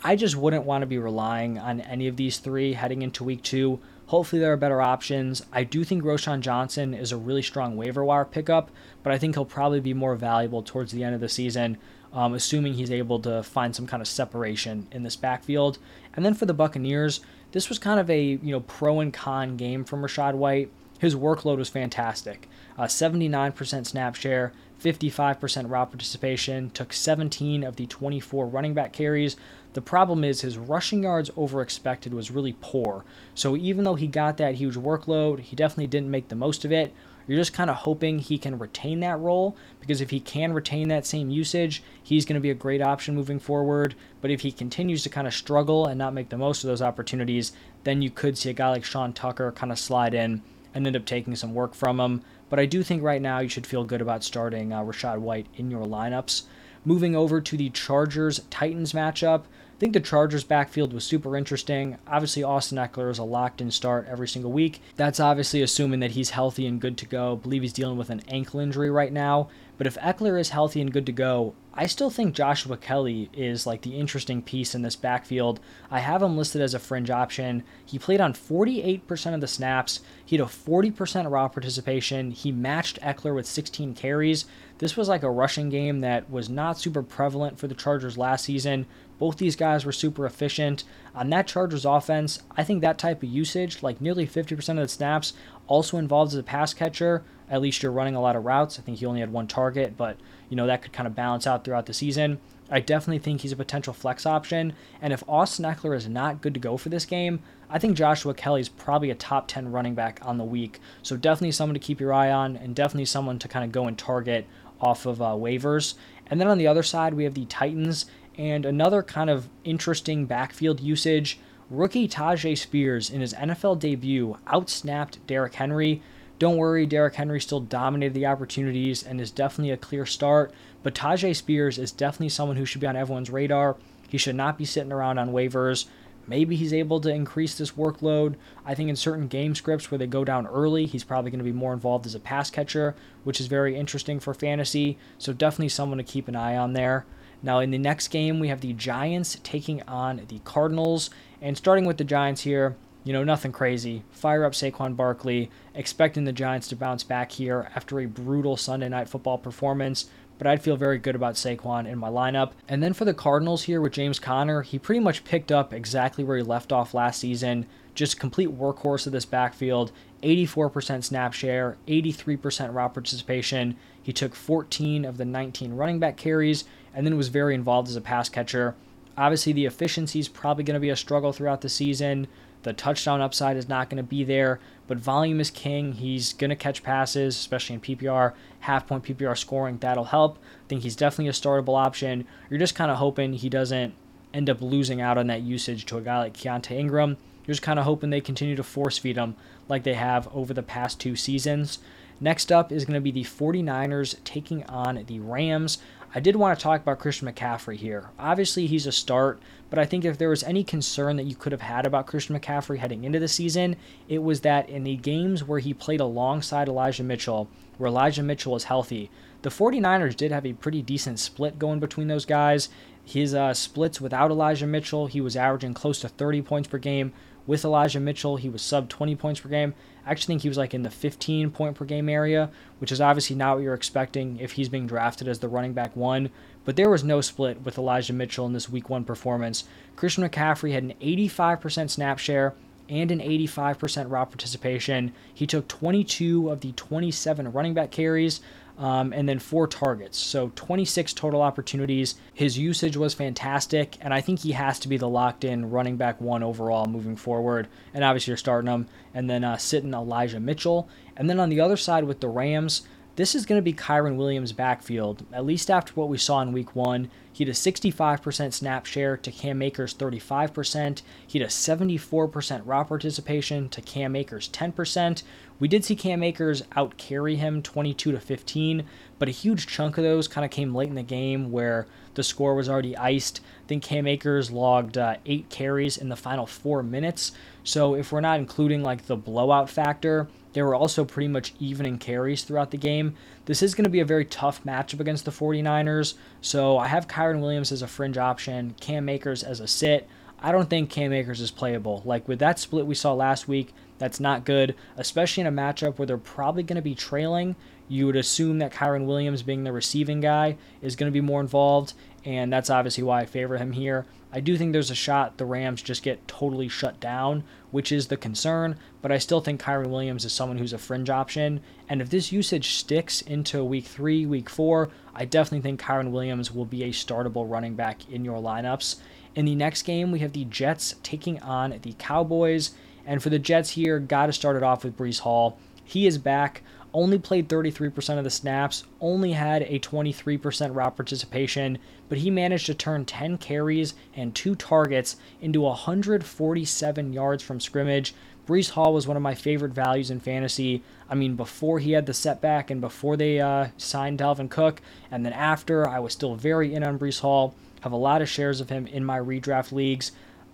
I 0.04 0.16
just 0.16 0.36
wouldn't 0.36 0.64
want 0.64 0.82
to 0.82 0.86
be 0.86 0.98
relying 0.98 1.58
on 1.58 1.80
any 1.80 2.06
of 2.06 2.16
these 2.16 2.38
three 2.38 2.74
heading 2.74 3.02
into 3.02 3.24
week 3.24 3.42
two. 3.42 3.80
Hopefully, 4.06 4.40
there 4.40 4.52
are 4.52 4.56
better 4.56 4.80
options. 4.80 5.42
I 5.52 5.64
do 5.64 5.82
think 5.82 6.04
Roschon 6.04 6.40
Johnson 6.40 6.94
is 6.94 7.10
a 7.10 7.16
really 7.16 7.42
strong 7.42 7.76
waiver 7.76 8.04
wire 8.04 8.24
pickup, 8.24 8.70
but 9.02 9.12
I 9.12 9.18
think 9.18 9.34
he'll 9.34 9.44
probably 9.44 9.80
be 9.80 9.94
more 9.94 10.14
valuable 10.14 10.62
towards 10.62 10.92
the 10.92 11.02
end 11.02 11.14
of 11.14 11.20
the 11.20 11.28
season 11.28 11.78
um, 12.16 12.32
assuming 12.32 12.74
he's 12.74 12.90
able 12.90 13.20
to 13.20 13.42
find 13.42 13.76
some 13.76 13.86
kind 13.86 14.00
of 14.00 14.08
separation 14.08 14.88
in 14.90 15.02
this 15.02 15.16
backfield. 15.16 15.78
And 16.14 16.24
then 16.24 16.32
for 16.32 16.46
the 16.46 16.54
Buccaneers, 16.54 17.20
this 17.52 17.68
was 17.68 17.78
kind 17.78 18.00
of 18.00 18.08
a 18.10 18.22
you 18.22 18.52
know 18.52 18.60
pro 18.60 19.00
and 19.00 19.12
con 19.12 19.56
game 19.56 19.84
from 19.84 20.02
Rachaad 20.02 20.34
White. 20.34 20.70
His 20.98 21.14
workload 21.14 21.58
was 21.58 21.68
fantastic. 21.68 22.48
Uh, 22.78 22.84
79% 22.84 23.86
snap 23.86 24.14
share, 24.14 24.52
55% 24.82 25.68
route 25.68 25.90
participation, 25.90 26.70
took 26.70 26.94
17 26.94 27.62
of 27.62 27.76
the 27.76 27.86
24 27.86 28.46
running 28.46 28.72
back 28.72 28.94
carries. 28.94 29.36
The 29.76 29.82
problem 29.82 30.24
is 30.24 30.40
his 30.40 30.56
rushing 30.56 31.02
yards 31.02 31.30
over 31.36 31.60
expected 31.60 32.14
was 32.14 32.30
really 32.30 32.56
poor. 32.62 33.04
So 33.34 33.58
even 33.58 33.84
though 33.84 33.94
he 33.94 34.06
got 34.06 34.38
that 34.38 34.54
huge 34.54 34.74
workload, 34.74 35.40
he 35.40 35.54
definitely 35.54 35.88
didn't 35.88 36.10
make 36.10 36.28
the 36.28 36.34
most 36.34 36.64
of 36.64 36.72
it. 36.72 36.94
You're 37.26 37.36
just 37.36 37.52
kind 37.52 37.68
of 37.68 37.76
hoping 37.76 38.18
he 38.18 38.38
can 38.38 38.58
retain 38.58 39.00
that 39.00 39.20
role 39.20 39.54
because 39.78 40.00
if 40.00 40.08
he 40.08 40.18
can 40.18 40.54
retain 40.54 40.88
that 40.88 41.04
same 41.04 41.28
usage, 41.28 41.82
he's 42.02 42.24
going 42.24 42.36
to 42.36 42.40
be 42.40 42.48
a 42.48 42.54
great 42.54 42.80
option 42.80 43.14
moving 43.14 43.38
forward. 43.38 43.94
But 44.22 44.30
if 44.30 44.40
he 44.40 44.50
continues 44.50 45.02
to 45.02 45.10
kind 45.10 45.26
of 45.26 45.34
struggle 45.34 45.84
and 45.84 45.98
not 45.98 46.14
make 46.14 46.30
the 46.30 46.38
most 46.38 46.64
of 46.64 46.68
those 46.68 46.80
opportunities, 46.80 47.52
then 47.84 48.00
you 48.00 48.08
could 48.08 48.38
see 48.38 48.48
a 48.48 48.54
guy 48.54 48.70
like 48.70 48.82
Sean 48.82 49.12
Tucker 49.12 49.52
kind 49.52 49.70
of 49.70 49.78
slide 49.78 50.14
in 50.14 50.40
and 50.72 50.86
end 50.86 50.96
up 50.96 51.04
taking 51.04 51.36
some 51.36 51.52
work 51.52 51.74
from 51.74 52.00
him. 52.00 52.22
But 52.48 52.58
I 52.58 52.64
do 52.64 52.82
think 52.82 53.02
right 53.02 53.20
now 53.20 53.40
you 53.40 53.50
should 53.50 53.66
feel 53.66 53.84
good 53.84 54.00
about 54.00 54.24
starting 54.24 54.72
uh, 54.72 54.80
Rachaad 54.80 55.18
White 55.18 55.48
in 55.54 55.70
your 55.70 55.84
lineups. 55.84 56.44
Moving 56.86 57.14
over 57.14 57.42
to 57.42 57.56
the 57.58 57.68
Chargers 57.70 58.40
Titans 58.48 58.92
matchup, 58.94 59.42
I 59.76 59.78
think 59.78 59.92
the 59.92 60.00
Chargers 60.00 60.42
backfield 60.42 60.94
was 60.94 61.04
super 61.04 61.36
interesting. 61.36 61.98
Obviously, 62.06 62.42
Austin 62.42 62.78
Ekeler 62.78 63.10
is 63.10 63.18
a 63.18 63.24
locked 63.24 63.60
in 63.60 63.70
start 63.70 64.06
every 64.08 64.26
single 64.26 64.50
week. 64.50 64.80
That's 64.96 65.20
obviously 65.20 65.60
assuming 65.60 66.00
that 66.00 66.12
he's 66.12 66.30
healthy 66.30 66.66
and 66.66 66.80
good 66.80 66.96
to 66.96 67.04
go. 67.04 67.34
I 67.34 67.36
believe 67.36 67.60
he's 67.60 67.74
dealing 67.74 67.98
with 67.98 68.08
an 68.08 68.22
ankle 68.26 68.58
injury 68.58 68.90
right 68.90 69.12
now. 69.12 69.50
But 69.76 69.86
if 69.86 69.96
Ekeler 69.96 70.40
is 70.40 70.48
healthy 70.48 70.80
and 70.80 70.90
good 70.90 71.04
to 71.04 71.12
go, 71.12 71.52
I 71.74 71.86
still 71.86 72.08
think 72.08 72.34
Joshua 72.34 72.78
Kelley 72.78 73.28
is 73.34 73.66
like 73.66 73.82
the 73.82 73.98
interesting 73.98 74.40
piece 74.40 74.74
in 74.74 74.80
this 74.80 74.96
backfield. 74.96 75.60
I 75.90 76.00
have 76.00 76.22
him 76.22 76.38
listed 76.38 76.62
as 76.62 76.72
a 76.72 76.78
fringe 76.78 77.10
option. 77.10 77.62
He 77.84 77.98
played 77.98 78.22
on 78.22 78.32
48% 78.32 79.34
of 79.34 79.42
the 79.42 79.46
snaps. 79.46 80.00
He 80.24 80.36
had 80.36 80.46
a 80.46 80.48
40% 80.48 81.30
route 81.30 81.52
participation. 81.52 82.30
He 82.30 82.50
matched 82.50 82.98
Ekeler 83.02 83.34
with 83.34 83.44
16 83.44 83.94
carries. 83.94 84.46
This 84.78 84.96
was 84.96 85.10
like 85.10 85.22
a 85.22 85.30
rushing 85.30 85.68
game 85.68 86.00
that 86.00 86.30
was 86.30 86.48
not 86.48 86.78
super 86.78 87.02
prevalent 87.02 87.58
for 87.58 87.68
the 87.68 87.74
Chargers 87.74 88.16
last 88.16 88.46
season. 88.46 88.86
Both 89.18 89.36
these 89.38 89.56
guys 89.56 89.84
were 89.84 89.92
super 89.92 90.26
efficient. 90.26 90.84
On 91.14 91.30
that 91.30 91.46
Chargers 91.46 91.84
offense, 91.84 92.42
I 92.56 92.64
think 92.64 92.80
that 92.80 92.98
type 92.98 93.22
of 93.22 93.28
usage, 93.28 93.82
like 93.82 94.00
nearly 94.00 94.26
50% 94.26 94.68
of 94.70 94.76
the 94.76 94.88
snaps, 94.88 95.32
also 95.66 95.96
involves 95.96 96.34
a 96.34 96.42
pass 96.42 96.74
catcher. 96.74 97.24
At 97.48 97.60
least 97.60 97.82
you're 97.82 97.92
running 97.92 98.14
a 98.14 98.20
lot 98.20 98.36
of 98.36 98.44
routes. 98.44 98.78
I 98.78 98.82
think 98.82 98.98
he 98.98 99.06
only 99.06 99.20
had 99.20 99.32
one 99.32 99.46
target, 99.46 99.96
but 99.96 100.16
you 100.48 100.56
know 100.56 100.66
that 100.66 100.82
could 100.82 100.92
kind 100.92 101.06
of 101.06 101.14
balance 101.14 101.46
out 101.46 101.64
throughout 101.64 101.86
the 101.86 101.94
season. 101.94 102.40
I 102.70 102.80
definitely 102.80 103.20
think 103.20 103.40
he's 103.40 103.52
a 103.52 103.56
potential 103.56 103.92
flex 103.92 104.26
option. 104.26 104.72
And 105.00 105.12
if 105.12 105.22
Austin 105.28 105.64
Ekeler 105.64 105.96
is 105.96 106.08
not 106.08 106.40
good 106.40 106.54
to 106.54 106.60
go 106.60 106.76
for 106.76 106.88
this 106.88 107.04
game, 107.04 107.40
I 107.70 107.78
think 107.78 107.96
Joshua 107.96 108.34
Kelley 108.34 108.60
is 108.60 108.68
probably 108.68 109.10
a 109.10 109.14
top 109.14 109.46
10 109.48 109.70
running 109.70 109.94
back 109.94 110.20
on 110.22 110.38
the 110.38 110.44
week. 110.44 110.80
So 111.02 111.16
definitely 111.16 111.52
someone 111.52 111.74
to 111.74 111.80
keep 111.80 112.00
your 112.00 112.12
eye 112.12 112.30
on 112.30 112.56
and 112.56 112.74
definitely 112.74 113.04
someone 113.04 113.38
to 113.38 113.48
kind 113.48 113.64
of 113.64 113.72
go 113.72 113.86
and 113.86 113.96
target 113.96 114.46
off 114.80 115.06
of 115.06 115.22
uh, 115.22 115.26
waivers. 115.26 115.94
And 116.26 116.40
then 116.40 116.48
on 116.48 116.58
the 116.58 116.66
other 116.66 116.82
side, 116.82 117.14
we 117.14 117.24
have 117.24 117.34
the 117.34 117.46
Titans 117.46 118.06
and 118.38 118.64
another 118.64 119.02
kind 119.02 119.30
of 119.30 119.48
interesting 119.64 120.26
backfield 120.26 120.80
usage. 120.80 121.38
Rookie 121.70 122.08
Tyjae 122.08 122.56
Spears 122.56 123.10
in 123.10 123.20
his 123.20 123.34
NFL 123.34 123.80
debut 123.80 124.36
outsnapped 124.46 125.18
Derrick 125.26 125.54
Henry. 125.54 126.02
Don't 126.38 126.58
worry, 126.58 126.86
Derrick 126.86 127.14
Henry 127.14 127.40
still 127.40 127.60
dominated 127.60 128.14
the 128.14 128.26
opportunities 128.26 129.02
and 129.02 129.20
is 129.20 129.30
definitely 129.30 129.72
a 129.72 129.76
clear 129.76 130.04
start, 130.04 130.52
but 130.82 130.94
Tyjae 130.94 131.34
Spears 131.34 131.78
is 131.78 131.90
definitely 131.90 132.28
someone 132.28 132.56
who 132.56 132.66
should 132.66 132.80
be 132.80 132.86
on 132.86 132.96
everyone's 132.96 133.30
radar. 133.30 133.76
He 134.08 134.18
should 134.18 134.36
not 134.36 134.58
be 134.58 134.64
sitting 134.64 134.92
around 134.92 135.18
on 135.18 135.32
waivers. 135.32 135.86
Maybe 136.28 136.56
he's 136.56 136.72
able 136.72 137.00
to 137.00 137.12
increase 137.12 137.56
this 137.56 137.72
workload. 137.72 138.34
I 138.64 138.74
think 138.74 138.90
in 138.90 138.96
certain 138.96 139.28
game 139.28 139.54
scripts 139.54 139.90
where 139.90 139.98
they 139.98 140.06
go 140.06 140.24
down 140.24 140.46
early, 140.46 140.86
he's 140.86 141.04
probably 141.04 141.30
going 141.30 141.38
to 141.38 141.44
be 141.44 141.52
more 141.52 141.72
involved 141.72 142.04
as 142.06 142.14
a 142.14 142.20
pass 142.20 142.50
catcher, 142.50 142.94
which 143.24 143.40
is 143.40 143.46
very 143.46 143.76
interesting 143.76 144.20
for 144.20 144.34
fantasy. 144.34 144.98
So 145.18 145.32
definitely 145.32 145.68
someone 145.68 145.98
to 145.98 146.04
keep 146.04 146.28
an 146.28 146.36
eye 146.36 146.56
on 146.56 146.72
there. 146.72 147.06
Now, 147.46 147.60
in 147.60 147.70
the 147.70 147.78
next 147.78 148.08
game, 148.08 148.40
we 148.40 148.48
have 148.48 148.60
the 148.60 148.72
Giants 148.72 149.38
taking 149.44 149.80
on 149.82 150.20
the 150.26 150.40
Cardinals. 150.40 151.10
And 151.40 151.56
starting 151.56 151.84
with 151.84 151.96
the 151.96 152.02
Giants 152.02 152.40
here, 152.40 152.74
you 153.04 153.12
know, 153.12 153.22
nothing 153.22 153.52
crazy. 153.52 154.02
Fire 154.10 154.44
up 154.44 154.52
Saquon 154.52 154.96
Barkley, 154.96 155.48
expecting 155.72 156.24
the 156.24 156.32
Giants 156.32 156.66
to 156.68 156.76
bounce 156.76 157.04
back 157.04 157.30
here 157.30 157.70
after 157.76 158.00
a 158.00 158.06
brutal 158.06 158.56
Sunday 158.56 158.88
night 158.88 159.08
football 159.08 159.38
performance. 159.38 160.06
But 160.38 160.48
I'd 160.48 160.60
feel 160.60 160.76
very 160.76 160.98
good 160.98 161.14
about 161.14 161.36
Saquon 161.36 161.86
in 161.86 162.00
my 162.00 162.08
lineup. 162.08 162.50
And 162.68 162.82
then 162.82 162.92
for 162.92 163.04
the 163.04 163.14
Cardinals 163.14 163.62
here 163.62 163.80
with 163.80 163.92
James 163.92 164.18
Conner, 164.18 164.62
he 164.62 164.76
pretty 164.80 165.00
much 165.00 165.22
picked 165.22 165.52
up 165.52 165.72
exactly 165.72 166.24
where 166.24 166.36
he 166.36 166.42
left 166.42 166.72
off 166.72 166.94
last 166.94 167.20
season. 167.20 167.66
Just 167.94 168.18
complete 168.18 168.58
workhorse 168.58 169.06
of 169.06 169.12
this 169.12 169.24
backfield. 169.24 169.92
84% 170.24 171.04
snap 171.04 171.32
share, 171.32 171.76
83% 171.86 172.74
route 172.74 172.92
participation. 172.92 173.76
He 174.02 174.12
took 174.12 174.34
14 174.34 175.04
of 175.04 175.16
the 175.16 175.24
19 175.24 175.74
running 175.74 176.00
back 176.00 176.16
carries 176.16 176.64
and 176.96 177.06
then 177.06 177.16
was 177.16 177.28
very 177.28 177.54
involved 177.54 177.88
as 177.88 177.94
a 177.94 178.00
pass 178.00 178.28
catcher. 178.28 178.74
Obviously, 179.16 179.52
the 179.52 179.66
efficiency 179.66 180.18
is 180.18 180.28
probably 180.28 180.64
going 180.64 180.74
to 180.74 180.80
be 180.80 180.90
a 180.90 180.96
struggle 180.96 181.32
throughout 181.32 181.60
the 181.60 181.68
season. 181.68 182.26
The 182.62 182.72
touchdown 182.72 183.20
upside 183.20 183.56
is 183.56 183.68
not 183.68 183.88
going 183.88 183.98
to 183.98 184.02
be 184.02 184.24
there, 184.24 184.58
but 184.88 184.98
volume 184.98 185.38
is 185.38 185.50
king. 185.50 185.92
He's 185.92 186.32
going 186.32 186.50
to 186.50 186.56
catch 186.56 186.82
passes, 186.82 187.36
especially 187.36 187.74
in 187.74 187.80
PPR, 187.80 188.32
half 188.60 188.86
point 188.86 189.04
PPR 189.04 189.38
scoring. 189.38 189.78
That'll 189.78 190.04
help. 190.04 190.38
I 190.38 190.68
think 190.68 190.82
he's 190.82 190.96
definitely 190.96 191.28
a 191.28 191.32
startable 191.32 191.78
option. 191.78 192.26
You're 192.50 192.58
just 192.58 192.74
kind 192.74 192.90
of 192.90 192.96
hoping 192.96 193.34
he 193.34 193.48
doesn't 193.48 193.94
end 194.34 194.50
up 194.50 194.60
losing 194.60 195.00
out 195.00 195.18
on 195.18 195.28
that 195.28 195.42
usage 195.42 195.86
to 195.86 195.98
a 195.98 196.00
guy 196.00 196.18
like 196.18 196.34
Keaontay 196.34 196.72
Ingram. 196.72 197.18
You're 197.46 197.54
just 197.54 197.62
kind 197.62 197.78
of 197.78 197.84
hoping 197.84 198.10
they 198.10 198.20
continue 198.20 198.56
to 198.56 198.64
force 198.64 198.98
feed 198.98 199.16
him 199.16 199.36
like 199.68 199.84
they 199.84 199.94
have 199.94 200.28
over 200.34 200.52
the 200.52 200.62
past 200.62 200.98
two 200.98 201.14
seasons. 201.14 201.78
Next 202.20 202.50
up 202.50 202.72
is 202.72 202.84
going 202.84 202.94
to 202.94 203.00
be 203.00 203.10
the 203.10 203.24
49ers 203.24 204.16
taking 204.24 204.64
on 204.64 205.04
the 205.06 205.20
Rams. 205.20 205.78
I 206.14 206.20
did 206.20 206.36
want 206.36 206.58
to 206.58 206.62
talk 206.62 206.80
about 206.80 206.98
Christian 206.98 207.28
McCaffrey 207.30 207.76
here. 207.76 208.08
Obviously, 208.18 208.66
he's 208.66 208.86
a 208.86 208.92
start, 208.92 209.38
but 209.68 209.78
I 209.78 209.84
think 209.84 210.04
if 210.04 210.16
there 210.16 210.30
was 210.30 210.42
any 210.44 210.64
concern 210.64 211.16
that 211.16 211.26
you 211.26 211.34
could 211.34 211.52
have 211.52 211.60
had 211.60 211.84
about 211.84 212.06
Christian 212.06 212.38
McCaffrey 212.38 212.78
heading 212.78 213.04
into 213.04 213.18
the 213.18 213.28
season, 213.28 213.76
it 214.08 214.22
was 214.22 214.40
that 214.40 214.68
in 214.70 214.84
the 214.84 214.96
games 214.96 215.44
where 215.44 215.58
he 215.58 215.74
played 215.74 216.00
alongside 216.00 216.68
Elijah 216.68 217.02
Mitchell, 217.02 217.48
where 217.76 217.88
Elijah 217.88 218.22
Mitchell 218.22 218.54
was 218.54 218.64
healthy, 218.64 219.10
the 219.42 219.50
49ers 219.50 220.16
did 220.16 220.32
have 220.32 220.46
a 220.46 220.54
pretty 220.54 220.80
decent 220.80 221.18
split 221.18 221.58
going 221.58 221.80
between 221.80 222.08
those 222.08 222.24
guys. 222.24 222.70
His 223.04 223.34
uh, 223.34 223.52
splits 223.52 224.00
without 224.00 224.30
Elijah 224.30 224.66
Mitchell, 224.66 225.08
he 225.08 225.20
was 225.20 225.36
averaging 225.36 225.74
close 225.74 226.00
to 226.00 226.08
30 226.08 226.40
points 226.42 226.68
per 226.68 226.78
game. 226.78 227.12
With 227.46 227.64
Elijah 227.64 228.00
Mitchell, 228.00 228.36
he 228.36 228.48
was 228.48 228.62
sub 228.62 228.88
20 228.88 229.14
points 229.16 229.40
per 229.40 229.48
game. 229.48 229.74
I 230.04 230.10
actually 230.10 230.26
think 230.26 230.42
he 230.42 230.48
was 230.48 230.58
like 230.58 230.74
in 230.74 230.82
the 230.82 230.90
15 230.90 231.50
point 231.50 231.76
per 231.76 231.84
game 231.84 232.08
area, 232.08 232.50
which 232.78 232.92
is 232.92 233.00
obviously 233.00 233.36
not 233.36 233.56
what 233.56 233.62
you're 233.62 233.74
expecting 233.74 234.38
if 234.38 234.52
he's 234.52 234.68
being 234.68 234.86
drafted 234.86 235.28
as 235.28 235.38
the 235.38 235.48
running 235.48 235.72
back 235.72 235.94
one. 235.94 236.30
But 236.64 236.76
there 236.76 236.90
was 236.90 237.04
no 237.04 237.20
split 237.20 237.62
with 237.62 237.78
Elijah 237.78 238.12
Mitchell 238.12 238.46
in 238.46 238.52
this 238.52 238.68
week 238.68 238.90
one 238.90 239.04
performance. 239.04 239.64
Christian 239.94 240.28
McCaffrey 240.28 240.72
had 240.72 240.82
an 240.82 240.94
85% 241.00 241.90
snap 241.90 242.18
share 242.18 242.54
and 242.88 243.10
an 243.10 243.20
85% 243.20 244.10
route 244.10 244.30
participation. 244.30 245.12
He 245.32 245.46
took 245.46 245.68
22 245.68 246.50
of 246.50 246.60
the 246.60 246.72
27 246.72 247.52
running 247.52 247.74
back 247.74 247.90
carries 247.90 248.40
um, 248.78 249.12
and 249.12 249.28
then 249.28 249.38
four 249.38 249.66
targets. 249.66 250.18
So 250.18 250.52
26 250.54 251.12
total 251.14 251.42
opportunities. 251.42 252.16
His 252.34 252.58
usage 252.58 252.96
was 252.96 253.14
fantastic, 253.14 253.96
and 254.00 254.12
I 254.12 254.20
think 254.20 254.40
he 254.40 254.52
has 254.52 254.78
to 254.80 254.88
be 254.88 254.96
the 254.96 255.08
locked 255.08 255.44
in 255.44 255.70
running 255.70 255.96
back 255.96 256.20
one 256.20 256.42
overall 256.42 256.86
moving 256.86 257.16
forward. 257.16 257.68
And 257.94 258.04
obviously, 258.04 258.32
you're 258.32 258.38
starting 258.38 258.70
him, 258.70 258.86
and 259.14 259.28
then 259.30 259.44
uh, 259.44 259.56
sitting 259.56 259.94
Elijah 259.94 260.40
Mitchell. 260.40 260.88
And 261.16 261.30
then 261.30 261.40
on 261.40 261.48
the 261.48 261.60
other 261.60 261.76
side 261.76 262.04
with 262.04 262.20
the 262.20 262.28
Rams, 262.28 262.82
this 263.16 263.34
is 263.34 263.46
going 263.46 263.58
to 263.58 263.62
be 263.62 263.72
Kyren 263.72 264.16
Williams' 264.16 264.52
backfield, 264.52 265.24
at 265.32 265.46
least 265.46 265.70
after 265.70 265.92
what 265.94 266.08
we 266.08 266.18
saw 266.18 266.42
in 266.42 266.52
week 266.52 266.76
one. 266.76 267.10
He 267.32 267.44
had 267.44 267.50
a 267.50 267.54
65% 267.54 268.52
snap 268.52 268.86
share 268.86 269.16
to 269.16 269.30
Cam 269.30 269.60
Akers' 269.62 269.94
35%. 269.94 271.02
He 271.26 271.38
had 271.38 271.48
a 271.48 271.50
74% 271.50 272.62
route 272.64 272.88
participation 272.88 273.68
to 273.70 273.80
Cam 273.80 274.14
Akers' 274.16 274.48
10%. 274.50 275.22
We 275.58 275.68
did 275.68 275.84
see 275.84 275.96
Cam 275.96 276.22
Akers 276.22 276.62
out 276.76 276.98
carry 276.98 277.36
him 277.36 277.62
22 277.62 278.12
to 278.12 278.20
15, 278.20 278.84
but 279.18 279.28
a 279.28 279.32
huge 279.32 279.66
chunk 279.66 279.96
of 279.96 280.04
those 280.04 280.28
kind 280.28 280.44
of 280.44 280.50
came 280.50 280.74
late 280.74 280.90
in 280.90 280.94
the 280.94 281.02
game 281.02 281.50
where 281.50 281.86
the 282.14 282.22
score 282.22 282.54
was 282.54 282.68
already 282.68 282.96
iced. 282.96 283.40
I 283.64 283.68
think 283.68 283.82
Cam 283.82 284.06
Akers 284.06 284.50
logged 284.50 284.98
uh, 284.98 285.16
eight 285.24 285.48
carries 285.48 285.96
in 285.96 286.10
the 286.10 286.16
final 286.16 286.46
four 286.46 286.82
minutes. 286.82 287.32
So 287.64 287.94
if 287.94 288.12
we're 288.12 288.20
not 288.20 288.40
including 288.40 288.82
like 288.82 289.06
the 289.06 289.16
blowout 289.16 289.70
factor, 289.70 290.28
they 290.56 290.62
were 290.62 290.74
also 290.74 291.04
pretty 291.04 291.28
much 291.28 291.52
even 291.60 291.84
in 291.84 291.98
carries 291.98 292.42
throughout 292.42 292.70
the 292.70 292.78
game. 292.78 293.14
This 293.44 293.62
is 293.62 293.74
going 293.74 293.84
to 293.84 293.90
be 293.90 294.00
a 294.00 294.06
very 294.06 294.24
tough 294.24 294.64
matchup 294.64 295.00
against 295.00 295.26
the 295.26 295.30
49ers. 295.30 296.14
So 296.40 296.78
I 296.78 296.86
have 296.86 297.06
Kyren 297.06 297.42
Williams 297.42 297.72
as 297.72 297.82
a 297.82 297.86
fringe 297.86 298.16
option, 298.16 298.74
Cam 298.80 299.06
Akers 299.10 299.42
as 299.42 299.60
a 299.60 299.68
sit. 299.68 300.08
I 300.40 300.52
don't 300.52 300.70
think 300.70 300.88
Cam 300.88 301.12
Akers 301.12 301.42
is 301.42 301.50
playable. 301.50 302.00
Like 302.06 302.26
with 302.26 302.38
that 302.38 302.58
split 302.58 302.86
we 302.86 302.94
saw 302.94 303.12
last 303.12 303.46
week, 303.46 303.74
that's 303.98 304.18
not 304.18 304.46
good, 304.46 304.74
especially 304.96 305.42
in 305.42 305.46
a 305.46 305.52
matchup 305.52 305.98
where 305.98 306.06
they're 306.06 306.16
probably 306.16 306.62
going 306.62 306.76
to 306.76 306.82
be 306.82 306.94
trailing. 306.94 307.54
you 307.86 308.06
would 308.06 308.16
assume 308.16 308.58
that 308.60 308.72
Kyren 308.72 309.04
Williams, 309.04 309.42
being 309.42 309.64
the 309.64 309.72
receiving 309.72 310.22
guy, 310.22 310.56
is 310.80 310.96
going 310.96 311.12
to 311.12 311.14
be 311.14 311.20
more 311.20 311.42
involved, 311.42 311.92
and 312.26 312.52
that's 312.52 312.70
obviously 312.70 313.04
why 313.04 313.20
I 313.20 313.26
favor 313.26 313.56
him 313.56 313.72
here. 313.72 314.04
I 314.32 314.40
do 314.40 314.56
think 314.58 314.72
there's 314.72 314.90
a 314.90 314.96
shot 314.96 315.38
the 315.38 315.46
Rams 315.46 315.80
just 315.80 316.02
get 316.02 316.26
totally 316.26 316.68
shut 316.68 316.98
down, 316.98 317.44
which 317.70 317.92
is 317.92 318.08
the 318.08 318.16
concern, 318.16 318.76
but 319.00 319.12
I 319.12 319.18
still 319.18 319.40
think 319.40 319.62
Kyren 319.62 319.86
Williams 319.86 320.24
is 320.24 320.32
someone 320.32 320.58
who's 320.58 320.72
a 320.72 320.78
fringe 320.78 321.08
option. 321.08 321.60
And 321.88 322.02
if 322.02 322.10
this 322.10 322.32
usage 322.32 322.74
sticks 322.74 323.22
into 323.22 323.62
week 323.62 323.86
three, 323.86 324.26
week 324.26 324.50
four, 324.50 324.90
I 325.14 325.24
definitely 325.24 325.62
think 325.62 325.80
Kyren 325.80 326.10
Williams 326.10 326.52
will 326.52 326.64
be 326.64 326.82
a 326.82 326.88
startable 326.90 327.48
running 327.48 327.76
back 327.76 328.10
in 328.10 328.24
your 328.24 328.40
lineups. 328.40 328.96
In 329.36 329.44
the 329.44 329.54
next 329.54 329.82
game, 329.82 330.10
we 330.10 330.18
have 330.18 330.32
the 330.32 330.46
Jets 330.46 330.96
taking 331.04 331.40
on 331.42 331.78
the 331.82 331.94
Cowboys. 331.96 332.72
And 333.06 333.22
for 333.22 333.30
the 333.30 333.38
Jets 333.38 333.70
here, 333.70 334.00
got 334.00 334.26
to 334.26 334.32
start 334.32 334.56
it 334.56 334.64
off 334.64 334.82
with 334.82 334.96
Breece 334.96 335.20
Hall. 335.20 335.58
He 335.84 336.08
is 336.08 336.18
back 336.18 336.62
only 336.96 337.18
played 337.18 337.46
33% 337.46 338.16
of 338.16 338.24
the 338.24 338.30
snaps, 338.30 338.84
only 339.02 339.32
had 339.32 339.62
a 339.64 339.78
23% 339.78 340.74
route 340.74 340.96
participation, 340.96 341.78
but 342.08 342.16
he 342.16 342.30
managed 342.30 342.64
to 342.66 342.74
turn 342.74 343.04
10 343.04 343.36
carries 343.36 343.92
and 344.14 344.34
2 344.34 344.54
targets 344.54 345.16
into 345.42 345.60
147 345.60 347.12
yards 347.12 347.42
from 347.42 347.60
scrimmage. 347.60 348.14
Breece 348.46 348.70
Hall 348.70 348.94
was 348.94 349.06
one 349.06 349.16
of 349.16 349.22
my 349.22 349.34
favorite 349.34 349.72
values 349.72 350.10
in 350.10 350.20
fantasy. 350.20 350.82
I 351.10 351.14
mean, 351.14 351.36
before 351.36 351.80
he 351.80 351.92
had 351.92 352.06
the 352.06 352.14
setback 352.14 352.70
and 352.70 352.80
before 352.80 353.18
they 353.18 353.40
uh, 353.40 353.68
signed 353.76 354.20
Dalvin 354.20 354.48
Cook, 354.48 354.80
and 355.10 355.26
then 355.26 355.34
after, 355.34 355.86
I 355.86 355.98
was 355.98 356.14
still 356.14 356.34
very 356.34 356.74
in 356.74 356.82
on 356.82 356.98
Breece 356.98 357.20
Hall. 357.20 357.54
Have 357.82 357.92
a 357.92 357.96
lot 357.96 358.22
of 358.22 358.28
shares 358.30 358.62
of 358.62 358.70
him 358.70 358.86
in 358.86 359.04
my 359.04 359.18
redraft 359.18 359.70
leagues. 359.70 360.12